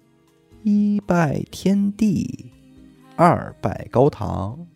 [0.64, 2.52] 一拜天地，
[3.16, 4.68] 二拜高堂，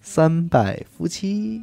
[0.00, 1.62] 三拜夫妻”。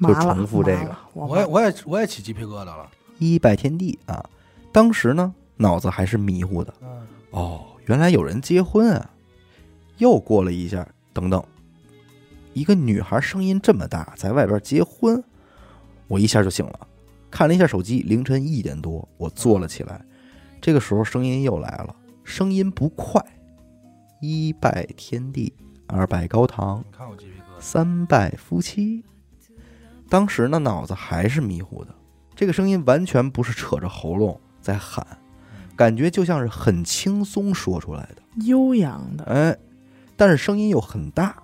[0.00, 2.90] 就，重复这个我我也我也我也起鸡皮疙瘩了。
[3.18, 4.24] 一拜天地啊！
[4.72, 6.72] 当时呢，脑子还是迷糊的。
[6.82, 9.10] 嗯哦，原来有人结婚啊！
[9.98, 11.44] 又过了一下，等等，
[12.54, 15.22] 一个女孩声音这么大，在外边结婚，
[16.08, 16.88] 我一下就醒了，
[17.30, 20.00] 看了一下手机，凌晨一点多，我坐了起来。
[20.62, 21.94] 这个时候声音又来了，
[22.30, 23.20] 声音不快，
[24.20, 25.52] 一拜天地，
[25.88, 26.84] 二拜高堂。
[27.58, 29.04] 三拜夫妻。
[30.08, 31.92] 当时呢，脑子还是迷糊的，
[32.36, 35.04] 这个声音完全不是扯着喉咙在喊，
[35.74, 39.58] 感觉就像是很轻松说出来的，悠扬的，哎，
[40.16, 41.36] 但是声音又很大，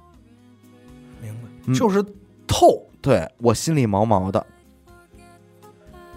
[1.20, 1.41] 明白。
[1.66, 2.01] 嗯就是
[2.47, 2.87] 透。
[3.03, 4.47] 对我心里毛毛的。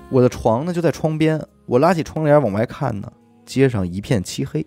[0.09, 3.11] 我的床呢就在窗边，我拉起窗帘往外看呢，
[3.49, 4.63] 街上一片漆黑，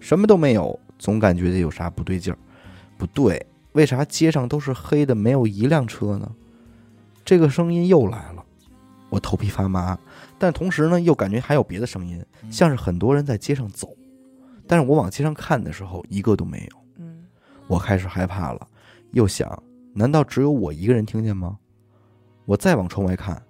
[0.00, 2.38] 什么都没有，总感觉有啥不对劲儿。
[2.96, 6.28] 不对，为啥街上都是黑的，没有一辆车呢？
[7.24, 8.44] 这个声音又来了，
[9.08, 9.96] 我头皮发麻，
[10.36, 13.94] 但同时呢，又感觉还有别的声音，嗯像是很多人在街上走。
[14.66, 16.78] 但是我往街上看的时候，一个都没有。
[16.96, 17.24] 嗯，
[17.68, 18.66] 我开始害怕了，
[19.12, 19.62] 又想，
[19.94, 21.56] 难道只有我一个人听见吗？
[22.46, 23.40] 我再往窗外看，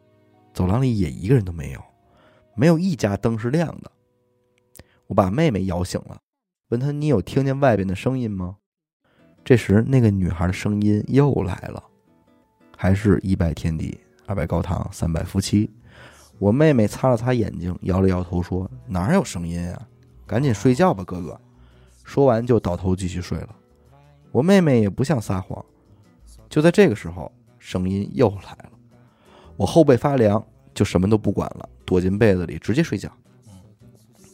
[0.52, 1.80] 走廊里也一个人都没有，
[2.54, 3.90] 没有一家灯是亮的。
[5.08, 6.18] 我把妹妹摇醒了，
[6.68, 8.56] 问她：“你有听见外边的声音吗？”
[9.44, 11.82] 这时，那个女孩的声音又来了，
[12.76, 15.70] 还是一拜天地，二拜高堂，三拜夫妻。
[16.38, 19.88] 我妹妹擦了擦眼睛，摇了摇头说：“哪有声音啊？
[20.26, 21.40] 赶紧睡觉吧，哥哥。”
[22.04, 23.56] 说完就倒头继续睡了。
[24.30, 25.64] 我妹妹也不像撒谎。
[26.50, 28.70] 就在这个时候，声音又来了，
[29.56, 30.42] 我后背发凉，
[30.74, 33.10] 就什么都不管了，躲进被子里直接睡觉。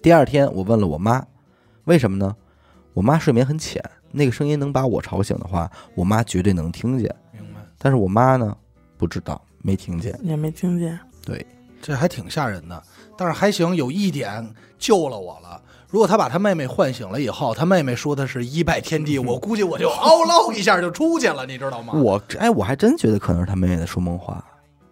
[0.05, 1.25] 第二天，我问了我妈，
[1.85, 2.37] 为什么呢？
[2.93, 3.83] 我妈睡眠很浅，
[4.13, 7.09] 那个声音能把我吵醒的话，我妈绝对能听见。
[7.33, 7.61] 明白？
[7.79, 8.55] 但是我妈呢，
[8.99, 10.15] 不知道，没听见。
[10.23, 11.01] 也没听见。
[11.25, 11.47] 对，
[11.81, 12.83] 这还挺吓人的，
[13.17, 14.47] 但是还行，有一点
[14.79, 15.59] 救了我了。
[15.89, 21.95] 如果他把他妹妹唤醒了以后，他妹妹说的是一拜天地，我估计我就嗷唠一下就出去了，你知道吗？
[21.95, 24.45] 我哎，我还真觉得可能是他妹妹在说梦话。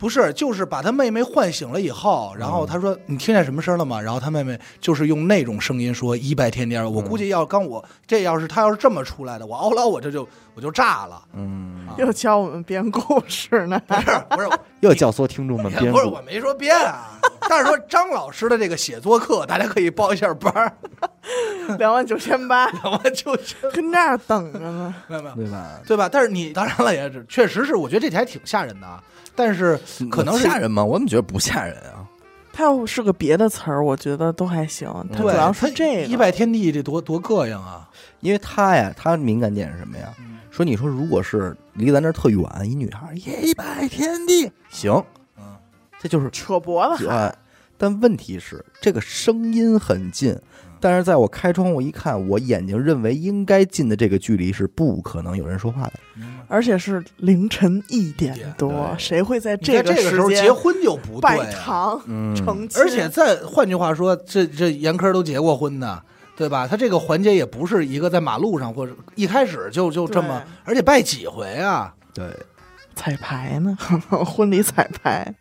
[0.02, 6.74] 不是，就是把他妹妹唤醒了以后，然后他说：“你听见什么声了吗？”然后他妹妹就是用那种声音说“一拜天地”。
[6.82, 11.22] 我估计要刚我这要是他要是这么出来的，我嗷嗷我这就我就炸了。
[11.34, 13.80] 嗯，又教我们编故事呢。
[13.86, 14.48] 不是不是，
[14.80, 16.20] 又教唆听众们编不是我。
[16.26, 20.72] 没说编啊， 但是说张老师的这个写作课，大家可以报一下班儿，
[21.78, 24.94] 两万九千八，两万九千跟那儿等着呢。
[25.08, 25.34] 没有没有。
[25.36, 25.80] 对吧？
[25.86, 26.08] 对吧？
[26.10, 29.02] 但是你当然了，也是确实是，我觉得这题还挺吓人的啊。
[29.34, 29.80] 但是
[30.10, 30.84] 可能是吓人吗？
[30.84, 32.04] 我怎么觉得不吓人啊？
[32.54, 34.86] 他要是个别的词儿，我觉得都还行。
[35.10, 36.02] 他主要是这个。
[36.02, 37.88] 一拜天地，这多多膈应啊！
[38.20, 40.12] 因为他呀，他敏感点是什么呀？
[40.52, 45.02] 说你说如果是离咱这儿特远，一女孩一拜天地，行，
[45.38, 45.44] 嗯，
[45.98, 47.34] 这就是扯脖子喊，
[47.78, 50.38] 但问题是，这个声音很近，
[50.78, 55.92] 但是在我开窗户一看，我眼睛认为应该近的这个距离是不可能有人说话的。
[56.48, 61.50] 而且是凌晨一点多，谁会在这个时候结婚就不对拜啊。
[61.64, 62.82] 堂嗯成亲？
[62.82, 66.02] 而且再换句话说，这这严科都结过婚的，
[66.36, 66.66] 对吧？
[66.66, 71.94] 他这个环节也不是一个在马路上或者一开始就就这么，而且拜几回啊？
[72.14, 72.26] 对，
[72.94, 73.76] 彩排呢，
[74.26, 75.34] 婚礼彩排，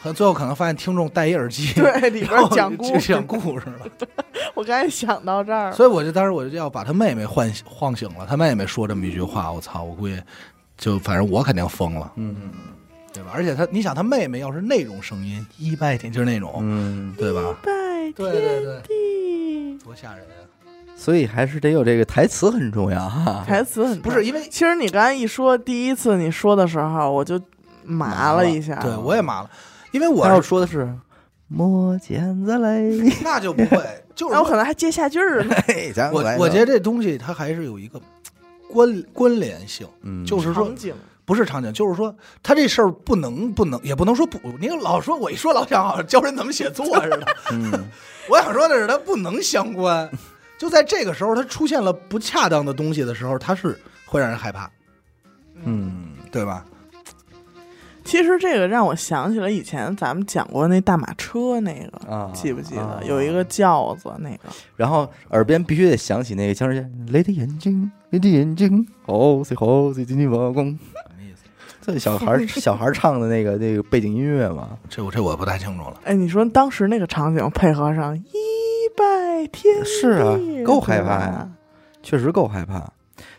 [0.00, 3.86] 和最后可能发现听众戴一耳机， 对里边讲故事讲故事了。
[4.54, 10.20] 我刚才想到这儿，所以我就当时我就要把他妹妹唤醒晃醒了，他妹妹说这么一句话，我操，我估计
[10.76, 12.36] 就反正我肯定疯了，嗯
[13.14, 13.30] 对吧？
[13.34, 17.56] 而且他，你想他妹妹要是那种声音，一拜天就是那种，嗯，对吧？
[17.62, 17.70] 拜
[18.16, 18.82] 对对
[19.78, 20.44] 多吓人啊！
[20.94, 23.44] 所以还是得有这个台词很重要哈。
[23.46, 27.40] 台词很不是因为其实你刚才一说第一次你说的时候，我就
[27.84, 28.76] 麻了一下。
[28.76, 29.50] 对我也麻了，
[29.90, 30.92] 因为我要是说的是
[31.48, 33.78] 摸剪子嘞， 那就不会，
[34.14, 35.54] 就是然后说可能还接下句儿呢。
[35.66, 38.00] 嘿咱我我觉得这东西它还是有一个
[38.68, 40.94] 关关联性，嗯，就是说场景
[41.32, 47.72] 不是场景，就是说他这事儿不能不能也不能说不，你老说我一说老想好像教人怎么写作似的，嗯
[48.28, 50.10] 我想说的是他不能相关，
[50.58, 54.70] 就在这个时候他出现了不恰当的东西的时候，他是会让人害怕，
[55.64, 56.66] 嗯对吧？
[58.04, 62.82] 其实这个让我想起了以前咱们讲过那大马车那个，啊，记不记得？
[62.82, 70.76] 啊有一个轿子那个，然后耳边必须得响起那个僵尸剑，雷的眼睛，雷的眼睛，好谁好谁进你王宫。
[71.92, 76.00] 这小孩儿小孩儿唱的那个那个背景音乐嘛，这我这我不太清楚了。
[76.04, 78.22] 哎，你说当时那个场景配合上一
[78.96, 81.50] 拜天地，是啊够害怕呀
[82.02, 82.90] 确实够害怕。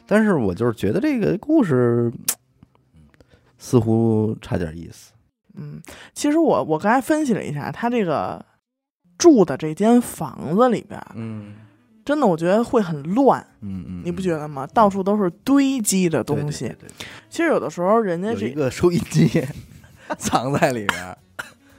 [0.06, 2.12] 但是我就是觉得这个故事
[3.58, 5.14] 似乎差点意思。
[5.56, 5.82] 嗯，
[6.14, 8.46] 其实我我刚才分析了一下，他这个
[9.18, 11.54] 住的这间房子里边，嗯
[12.06, 14.68] 真的我觉得会很乱，嗯嗯，你不觉得吗？
[14.74, 16.66] 到处都是堆积的东西。
[16.66, 19.44] 对对对其实有的时候人家这，一个收音机
[20.18, 21.18] 藏在里边儿。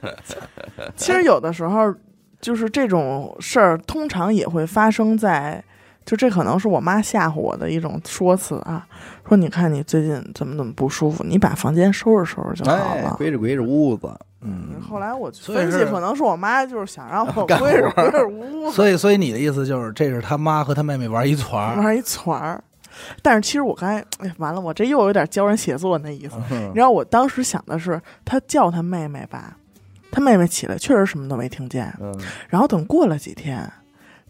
[0.95, 1.93] 其实有的时候
[2.41, 5.63] 就是这种事儿，通常也会发生在。
[6.05, 8.85] 就这可能是我妈吓唬我的一种说辞啊，
[9.27, 13.15] 说你看你最近怎么怎么不舒服，你把房间收拾收拾就好哎，了。
[13.17, 14.07] 归置归置屋子，
[14.45, 22.63] 嗯，后来我分析，可能是我妈就是想让 我干归置活儿归置屋子，所以，所以你的意思就是，这是他妈和他妹妹玩一团儿，玩一团儿。
[23.21, 26.35] 但是其实我刚才，哎，完了，我这又有点教人写作那意思。
[26.51, 29.57] 嗯你知道，我当时想的是，他叫他妹妹吧，
[30.11, 31.93] 他妹妹起来确实什么都没听见。
[31.99, 32.17] 嗯
[32.47, 33.69] 然后等过了几天，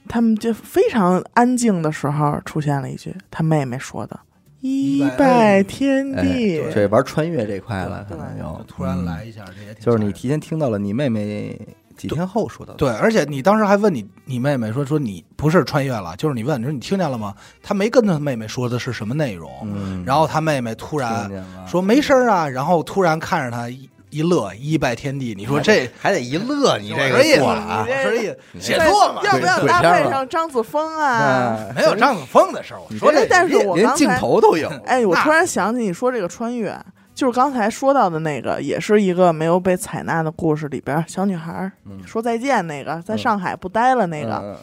[0.10, 4.20] 他们就非常安静的时候，出现了一句他妹妹说的
[4.66, 11.56] “一拜天哎地”这玩穿越这块了，可能就突然来嗯一下，这也挺就是你提前听到了你妹妹
[11.96, 17.34] 几天后说的，对，而且你当时还问你你妹妹说说你不是穿越了，就是你问你说你听见了吗？
[17.62, 21.30] 他没跟他妹妹说的是什么内容，嗯，然后他妹妹突然
[21.68, 25.36] 说没声儿啊，然后突然看着他一一乐，一拜天地。
[25.36, 29.22] 你说这还得一乐，你这个我说意思过了啊你，这我说意思写错嘛？
[29.26, 31.68] 要不要搭配上张子枫啊？
[31.76, 36.74] 没有张子枫的事儿，我说这但是我连镜刚才头都有， 哎，我突然想起你说这个穿越，
[37.14, 41.70] 就是刚才说到的那个，也是一个没有被采纳的故事里边，小女孩
[42.06, 44.58] 说再见那个，在嗯上海不待了那个，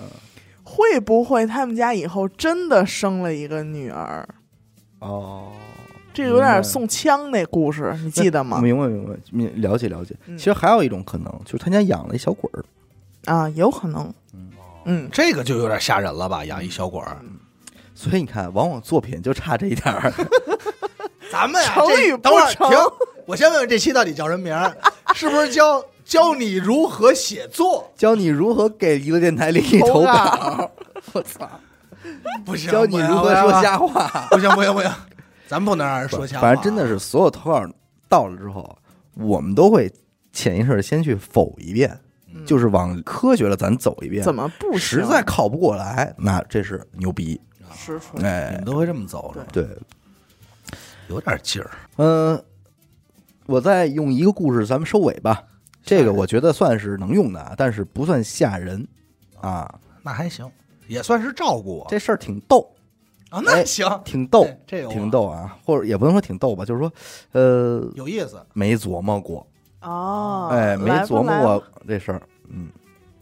[0.62, 4.26] 会不会他们家以后真的生了一个女儿？
[5.00, 5.48] 哦，
[6.12, 8.60] 这有点送枪那故事，你记得吗？
[8.60, 10.14] 明白明白，明了解了解。
[10.26, 12.64] 嗯其实还有一种可能，就是他家养了一小鬼儿，
[13.32, 14.50] 啊，有可能嗯。
[14.84, 16.44] 嗯，这个就有点吓人了吧？
[16.44, 17.16] 养一小鬼儿，
[17.94, 20.12] 所以你看，往往作品就差这一点儿。
[21.30, 22.78] 咱们呀，成这与不成等会儿停，
[23.26, 24.76] 我先问问这期到底叫什么名儿？
[25.14, 27.90] 是不是教教你如何写作？
[27.96, 30.70] 教你如何给娱乐电台里投稿，
[31.12, 31.48] 我操！
[32.44, 34.26] 不行，教你如何说瞎话。
[34.30, 34.90] 不行不行不行，
[35.52, 36.40] 咱不能让人说瞎话。
[36.40, 37.62] 反正真的是所有投稿
[38.08, 38.74] 到了之后，
[39.12, 39.92] 我们都会
[40.32, 41.94] 潜意识的先去否一遍，
[42.32, 44.24] 嗯就是往科学了咱走一遍。
[44.24, 47.38] 怎么不行实在靠不过来，那这是牛逼。
[47.74, 48.18] 实锤？
[48.18, 49.46] 你哎们，都会这么走是吧？
[49.52, 49.68] 对，
[51.08, 51.70] 有点劲儿。
[51.96, 52.42] 嗯、
[53.44, 55.44] 我再用一个故事咱们收尾吧。
[55.84, 58.88] 这个我觉得算是能用的啊，但是不算吓人
[59.38, 59.78] 啊。
[60.02, 60.50] 那还行，
[60.88, 61.86] 也算是照顾我。
[61.90, 62.66] 这事儿挺逗，
[63.32, 66.92] 啊，那行，挺逗，这有挺逗啊，或者也不能说挺逗吧，就是说，
[67.32, 68.38] 呃，有意思。
[68.52, 69.46] 没琢磨过，
[69.80, 72.22] 哦，哎，没琢磨过这事儿。
[72.50, 72.68] 嗯，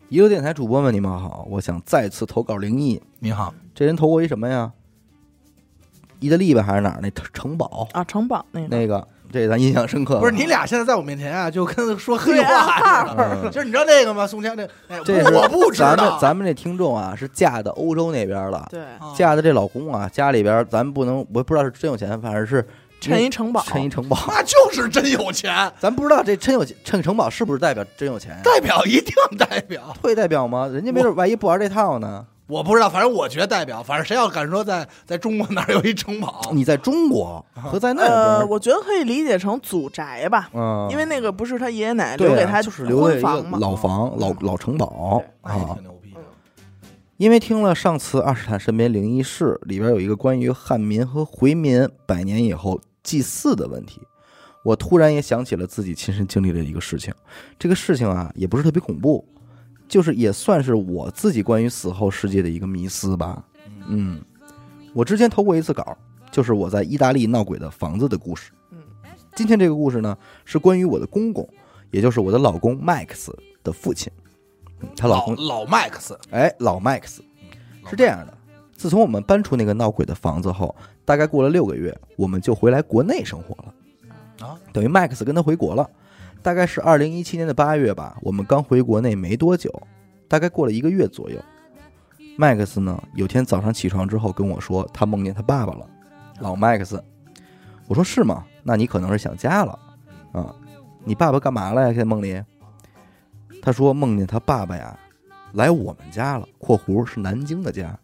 [0.09, 3.01] 一个电台主播们，你们好，我想再次投稿灵异。
[3.20, 4.73] 你好，这人投过一什么呀？
[6.19, 6.99] 意大利吧还是哪儿？
[7.01, 10.19] 那城堡啊，城堡那个那个，这咱印象深刻。
[10.19, 13.39] 不是你俩现在在我面前啊，就跟说黑对话啊似的。
[13.43, 14.27] 嗯就是你知道那个吗？
[14.27, 15.97] 宋江这，哎，这我不知道。
[15.97, 18.69] 咱们咱们这听众啊，是嫁到欧洲那边了。
[19.16, 22.66] 嫁的这老公啊，家里边咱不能，我不知道是真有钱，反正是
[23.01, 24.16] 趁一城堡，趁一城堡。
[24.28, 28.40] 那就是真有钱，咱不知道这真有钱，趁城堡是不是代表真有钱呀？
[28.44, 29.94] 代表一定代表。
[30.02, 30.69] 会代表吗？
[30.73, 32.24] 人家没准万一不玩这套呢？
[32.51, 45.82] 我不知道，反正我觉得代表，反正谁要敢说在在中国哪儿有一城堡， 你在中国和在那呃，边，我觉得可以理解成祖宅吧，嗯，因为那个不是他爷爷奶奶对啊留给他就是留的一个婚房嘛，老房、老老城堡啊那也挺。
[45.85, 46.20] 牛逼的。
[47.18, 54.01] 因为听了上次二十坦身边灵异事里边有一个关于汉民和回民百年以后祭祀的问题，
[54.64, 57.12] 我突然也想起了自己亲身经历的一个事情。
[57.59, 59.22] 这个事情啊，也不是特别恐怖，
[59.90, 63.44] 就是也算是我自己关于死后世界的一个迷思吧。
[63.88, 64.22] 嗯，
[64.94, 65.98] 我之前投过一次稿，
[66.30, 68.52] 就是我在意大利闹鬼的房子的故事。
[68.70, 68.78] 嗯，
[69.34, 71.46] 今天这个故事呢，是关于我的公公，
[71.90, 73.28] 也就是我的老公 Max
[73.64, 74.10] 的父亲。
[74.80, 77.18] 嗯他老公老老 Max 哎，老 Max
[77.90, 78.32] 是这样的，
[78.72, 84.46] 自从我们搬出那个闹鬼的房子后，大概过了六个月，我们就回来国内生活了。
[84.46, 85.90] 啊，等于 Max 跟他回国了，
[86.42, 88.16] 大概是二零一七年的八月吧。
[88.22, 89.70] 我们刚回国内没多久，
[90.28, 91.38] 大概过了一个月左右。
[92.38, 95.86] Max 呢，有天早上起床之后跟我说，他梦见他爸爸了，
[96.38, 96.98] 老 Max。
[97.86, 98.44] 我说是吗？
[98.62, 99.78] 那你可能是想家了
[100.32, 100.54] 啊。
[101.04, 101.92] 你爸爸干嘛了呀？
[101.92, 102.42] 在梦里？
[103.60, 104.98] 他说梦见他爸爸呀，
[105.52, 107.98] 来我们家了（括弧是南京的家），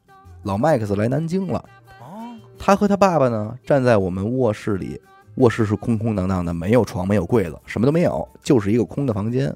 [0.44, 1.64] 老 Max 来南京了。
[2.00, 5.00] 哦，他和他爸爸呢，站在我们卧室里，
[5.36, 9.54] 卧室是空空荡荡的，没有床，没有柜子，什么都没有，就是一个空的房间，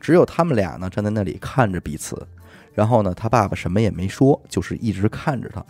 [0.00, 2.26] 只有他们俩呢站在那里看着彼此。
[2.72, 5.64] 然后呢，他爸爸什么也没说，就是一直看着他。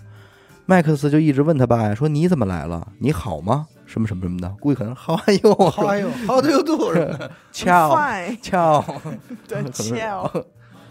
[0.66, 2.92] 麦克斯就一直问他爸呀，说你怎么来了？
[2.98, 3.66] 你好吗？
[3.86, 5.52] 什么什么什么的，估计可能 How are you？
[5.88, 6.94] 哎呦，How do you do？
[6.94, 8.84] 是吧翘 fine，翘，
[9.48, 10.30] 对，可能是翘，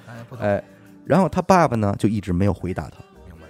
[0.05, 0.61] 哎，不 懂，哎，
[1.05, 2.97] 然后他爸爸呢就一直没有回答他。
[3.25, 3.47] 明白。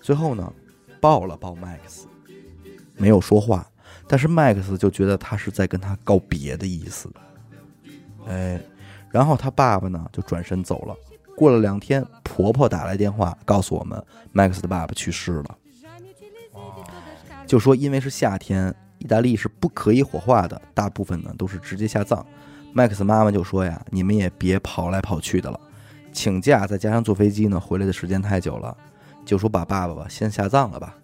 [0.00, 0.52] 最后呢，
[1.00, 2.06] 抱了抱麦克斯，
[2.96, 3.66] 没有说话，
[4.08, 7.12] 但是麦克斯就觉得他是在跟他告别的意思。
[8.26, 8.60] 哎，
[9.10, 10.96] 然后他爸爸呢就转身走了。
[11.36, 14.02] 过了两天，婆婆打来电话告诉我们，
[14.32, 15.56] 麦克斯的爸爸去世了。
[17.46, 22.24] 就说因为是夏天，意大利是不可以火化的，大部分呢都是直接下葬。
[22.72, 25.60] 麦克斯妈妈就说呀：“你们也别跑来跑去的了，
[26.12, 28.76] 请假再加上坐飞机呢，回来的时间太久了，
[29.24, 30.94] 就说把爸爸吧先下葬了吧。”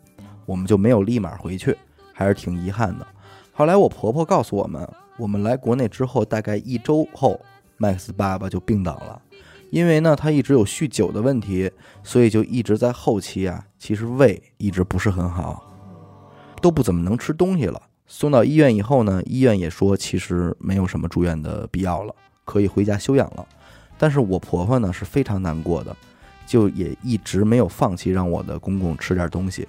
[0.46, 1.74] 我们就没有立马回去，
[2.14, 3.06] 还是挺遗憾的。
[3.52, 4.88] 后来我婆婆告诉我们，
[5.18, 7.38] 我们来国内之后大概一周后，
[7.76, 9.20] 麦克斯爸爸就病倒了，
[9.70, 11.70] 因为呢他一直有酗酒的问题，
[12.02, 15.62] 所以就一直在后期啊，其实胃一直不是很好，
[16.62, 17.82] 都不怎么能吃东西了。
[18.06, 22.14] 送到医院以后呢，医院也说其实没有什么住院的必要了，
[22.44, 23.46] 可以回家休养了。
[23.96, 25.96] 但是我婆婆呢是非常难过的，
[26.46, 29.66] 就也一直没有放弃让我的公公吃点东西，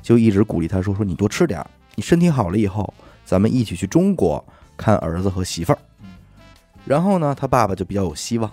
[0.00, 2.94] 就一直鼓励他说说你多吃点儿，你身体好了以后，
[3.24, 4.42] 咱们一起去中国
[4.76, 5.78] 看儿子和媳妇儿。
[6.84, 8.48] 然后呢，他爸爸就比较有希望，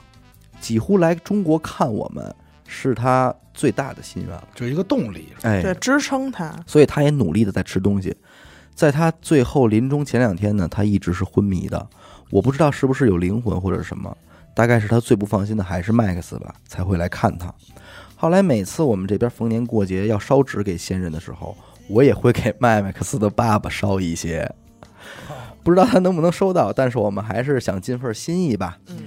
[0.60, 4.48] 几乎来中国看我们是他最大的心愿了。
[4.56, 5.28] 就一个动力。
[5.44, 6.58] 哎，对，支撑他。
[6.66, 8.16] 所以他也努力的在吃东西。
[8.74, 11.88] 在他最后临终前两天呢，他一直是昏迷的。
[12.32, 14.18] 我不知道是不是有灵魂或者什么，
[14.56, 17.54] 大概是他最不放心的还是麦克斯吧，才会来看他。
[18.16, 21.56] 后来每次我们这边逢年过节要烧纸给先人的时候，
[21.88, 24.50] 我也会给麦麦克斯的爸爸烧一些。
[25.64, 28.78] 不知道他能不能收到，但是我们还是想尽份心意吧。
[28.88, 28.98] 嗯，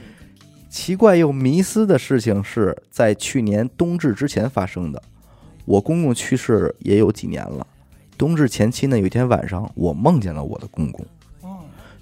[0.71, 5.03] 奇怪又迷思的事情是在去年冬至之前发生的。
[5.65, 7.67] 我公公去世也有几年了，
[8.17, 11.05] 冬至前期呢，有一天晚上，我梦见了我的公公，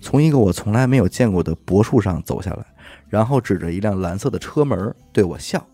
[0.01, 2.65] 从一个我从来没有见过的柏树上走下来，
[3.09, 5.67] 然后指着一辆蓝色的车门对我笑，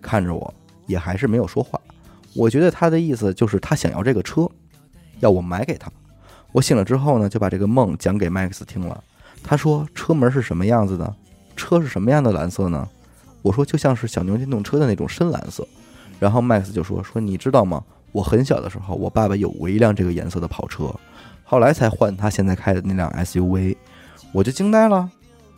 [0.00, 0.54] 看着我，
[0.86, 1.80] 也还是没有说话。
[2.34, 4.48] 我觉得他的意思就是他想要这个车，
[5.20, 5.90] 要我买给他。
[6.52, 9.02] 我醒了之后呢，就把这个梦讲给麦克斯听了。
[9.42, 11.14] 他说：“车门是什么样子的？
[11.56, 12.88] 车是什么样的蓝色呢？”
[13.42, 15.66] 我说：“就像是小牛电动车的那种深蓝色。”
[16.20, 17.82] 然后麦克斯就说：“说你知道吗？
[18.12, 20.94] 我很小的时候，我爸爸有过一辆这个颜色的跑车，
[21.42, 23.76] 后来才换他现在开的那辆 SUV。”
[24.32, 25.10] 我就惊呆了，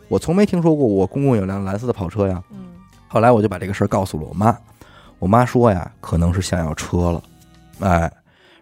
[0.07, 2.43] 我从没听说过我公公有辆蓝色的跑车呀。
[2.51, 2.57] 嗯，
[3.07, 4.57] 后来我就把这个事儿告诉了我妈，
[5.19, 7.23] 我妈说呀，可能是想要车了，
[7.79, 8.11] 哎，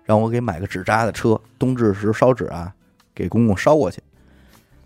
[0.03, 2.73] 让我给买个纸扎的车，冬至时烧纸啊，
[3.13, 4.01] 给公公烧过去。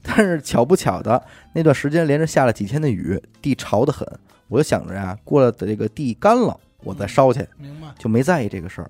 [0.01, 1.21] 但是巧不巧的，
[1.53, 4.07] 那段时间连着下了几天的雨，地潮得很，
[4.47, 7.87] 我就想着呀，过了的这个地干了，我再烧去，明白。
[7.99, 8.89] 就没在意这个事儿。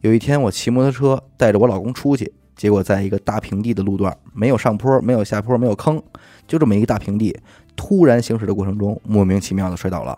[0.00, 6.00] 有一天，我骑摩托车带着我老公出去，结果在一个大平地的路段，没有上坡，没有下坡，没有坑，
[6.46, 7.36] 就这么一个大平地，
[7.74, 10.16] 突然行驶的过程中，莫名其妙的摔倒了。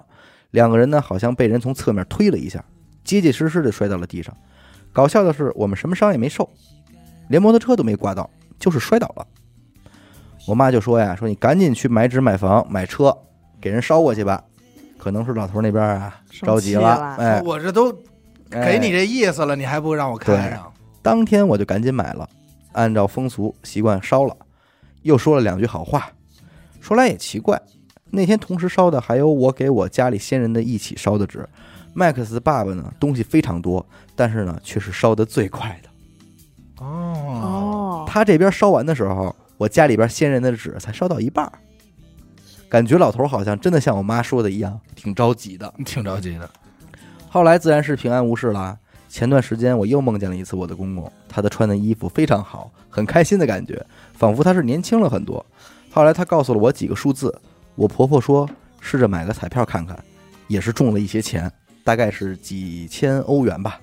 [0.55, 2.65] 两个人呢，好像被人从侧面推了一下，
[3.03, 4.33] 结结实实的摔到了地上。
[4.93, 6.49] 搞笑的是，我们什么伤也没受，
[7.29, 9.27] 连摩托车都没刮到，就是摔倒了。
[10.47, 13.13] 我妈就说呀：“说你赶紧去买纸、买房、买车，
[13.61, 14.45] 给人烧过去吧。”
[14.97, 17.93] 可能是老头那边啊着急了哎，我这都
[18.51, 20.73] 哎给你这意思了，你还不让我看上？
[21.03, 22.29] 当天我就赶紧买了，
[22.73, 24.37] 按照风俗习惯烧了，
[25.03, 26.09] 又说了两句好话。
[26.81, 27.61] 说来也奇怪，
[28.15, 31.47] 那天同时烧的还有我给我家里先人的一起烧的纸。
[31.93, 33.85] 麦克斯爸爸呢，东西非常多，
[34.17, 35.89] 但是呢，却是烧的最快的。
[36.85, 36.87] 哦，
[37.43, 41.53] 哦，他这边烧完的时候，我家里边先人的纸才烧到一半儿，
[42.69, 45.73] 感觉老头好像真的像我妈说的一样，挺着急的。
[45.85, 46.51] 挺着急的。
[47.29, 48.77] 后来自然是平安无事啦。
[49.09, 53.81] 前段时间我又梦见了一次我的公公，他的穿的衣服非常好，很开心的感觉，
[54.15, 55.47] 仿佛他是年轻了很多。
[55.93, 57.33] 后来他告诉了我几个数字，
[57.75, 58.49] 我婆婆说
[58.81, 59.99] 试着买个彩票看看，
[60.49, 61.51] 也是中了一些钱，
[61.83, 63.81] 大概是几千欧元吧。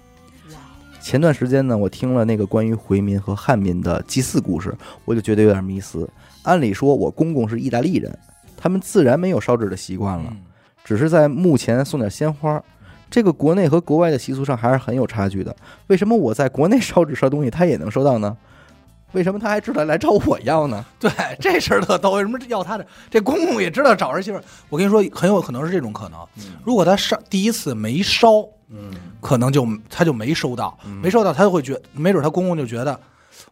[1.01, 6.09] 前段时间呢，我听了那个关于回民和汉民的祭祀故事，我就觉得有点迷思。
[6.43, 8.18] 按理说，我公公是意大利人，
[8.55, 10.26] 他们自然没有烧纸的习惯了。
[10.30, 10.41] 嗯
[10.84, 12.61] 只是在墓前送点鲜花，
[13.07, 15.55] 这个国内和国外的习俗上还是很有差距的。
[15.88, 18.35] 为什么我在国内烧纸烧东西，他也能收到呢？
[19.13, 20.85] 为什么他还知道来找我要呢？
[20.99, 22.11] 对，这事儿特逗。
[22.11, 22.85] 为什么要他的？
[23.09, 24.43] 这公公也知道找儿媳妇儿。
[24.69, 26.19] 我跟你说，很有可能是这种可能。
[26.63, 32.99] 如果他烧第一次没烧，嗯，可能就他就没收到，嗯没收到，他就会觉，没准他公公就觉得。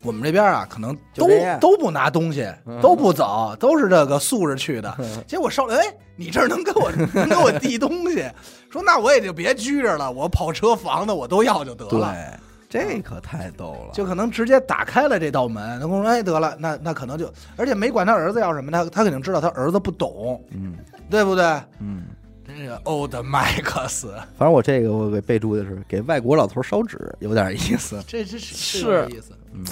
[0.02, 1.28] 我们这边啊，可能都
[1.60, 4.96] 都不拿东西，嗯都不走，都是这个素着去的。
[5.28, 5.84] 结果烧了，哎，
[6.16, 8.24] 你这儿能给我能给我递东西，
[8.72, 12.14] 说那我也就别拘着了，我跑车房的我都要就得了。
[12.14, 12.40] 对，
[12.70, 13.92] 这可太逗了。
[13.94, 15.80] 就可能直接打开了这道门。
[15.80, 20.78] 他跟我说：“哎，得了，那那可能就，而且没管他儿子要什么，他他肯定知道他儿子不懂，嗯
[21.10, 21.44] 对不对？
[21.80, 22.04] 嗯，
[22.48, 28.02] 这个 old Max，，反正我这个我给备注的是给外国老头烧纸，有点意思。
[28.06, 29.34] 这 这是是有点意思。
[29.52, 29.66] 嗯，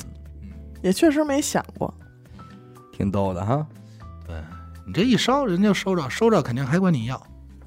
[0.82, 1.94] 也确实没想过。
[2.92, 3.64] 挺逗的哈。
[4.26, 4.36] 对
[4.88, 7.22] 你这一烧，人家就收着，收着肯定还管你要，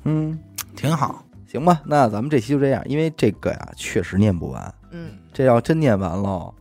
[0.04, 0.36] 嗯，
[0.74, 1.24] 挺好。
[1.46, 6.52] 行吧，那咱们这期就这样，因为这个呀确实念不完，嗯，这要真念完了，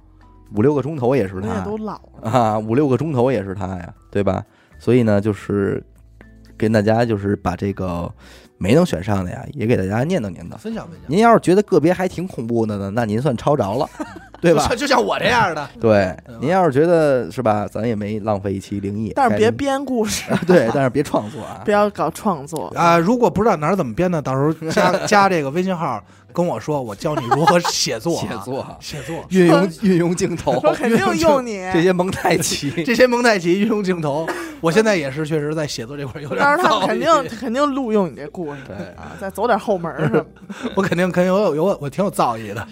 [0.55, 2.29] 五六个钟头也是他也都老了。
[2.29, 4.43] 啊，五六个钟头也是他呀，对吧？
[4.79, 5.83] 所以呢，就是
[6.57, 8.11] 跟大家就是把这个
[8.57, 10.57] 没能选上的呀，也给大家念叨念叨。
[10.57, 13.89] 分享分享，您要是觉得个别还挺恐怖的呢，那您算抄着了，
[14.41, 14.87] 对吧就？
[14.87, 21.71] 像我这样的， 对您要是觉得是吧，咱也没浪费一期灵异，但是别编故事， 对，但是别创作啊不。
[21.71, 22.67] 要搞创作。
[22.75, 26.01] 啊，如果不知道哪儿怎么编的，到时候加加这个微信号
[26.33, 28.19] 跟我说，我教你如何写作。
[28.19, 28.27] 啊。
[28.29, 28.77] 写作。
[28.79, 34.27] 写作，运用运用镜头，我肯定用你， 这些蒙太奇， 这些蒙太奇运用镜头，
[34.61, 38.75] 我现在也是确实在写作这块有点到时候他们肯定肯定录用你这故事对。
[38.95, 40.25] 啊，再走点后门儿什么的。
[40.75, 42.67] 我肯定肯定有有我挺有造诣的。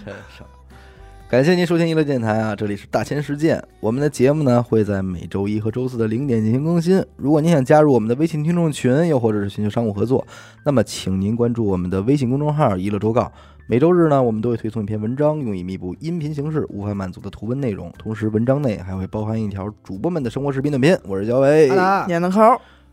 [1.30, 3.62] 感谢您收听娱乐电台啊，这里是大千世界。
[3.82, 7.04] 我们的节目呢会在每周一和周四的零点进行更新。
[7.18, 10.26] 如果您想加入我们的微信听众群，又或者是寻求商务合作，
[10.64, 13.30] 那么请您关注我们的微信公众号“娱乐周告”。
[13.68, 17.92] 每周日呢，我们都会推送一篇文章，用以弥补音频形式无法满足的图文内容。
[18.00, 20.98] 同时，文章内还会包含一条主播们的生活视频短片。
[21.06, 22.40] 我是小伟， 好的闫德抠，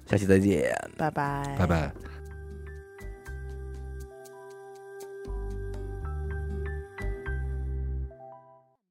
[0.07, 0.75] 下期再见。
[0.97, 1.93] 拜拜，拜拜。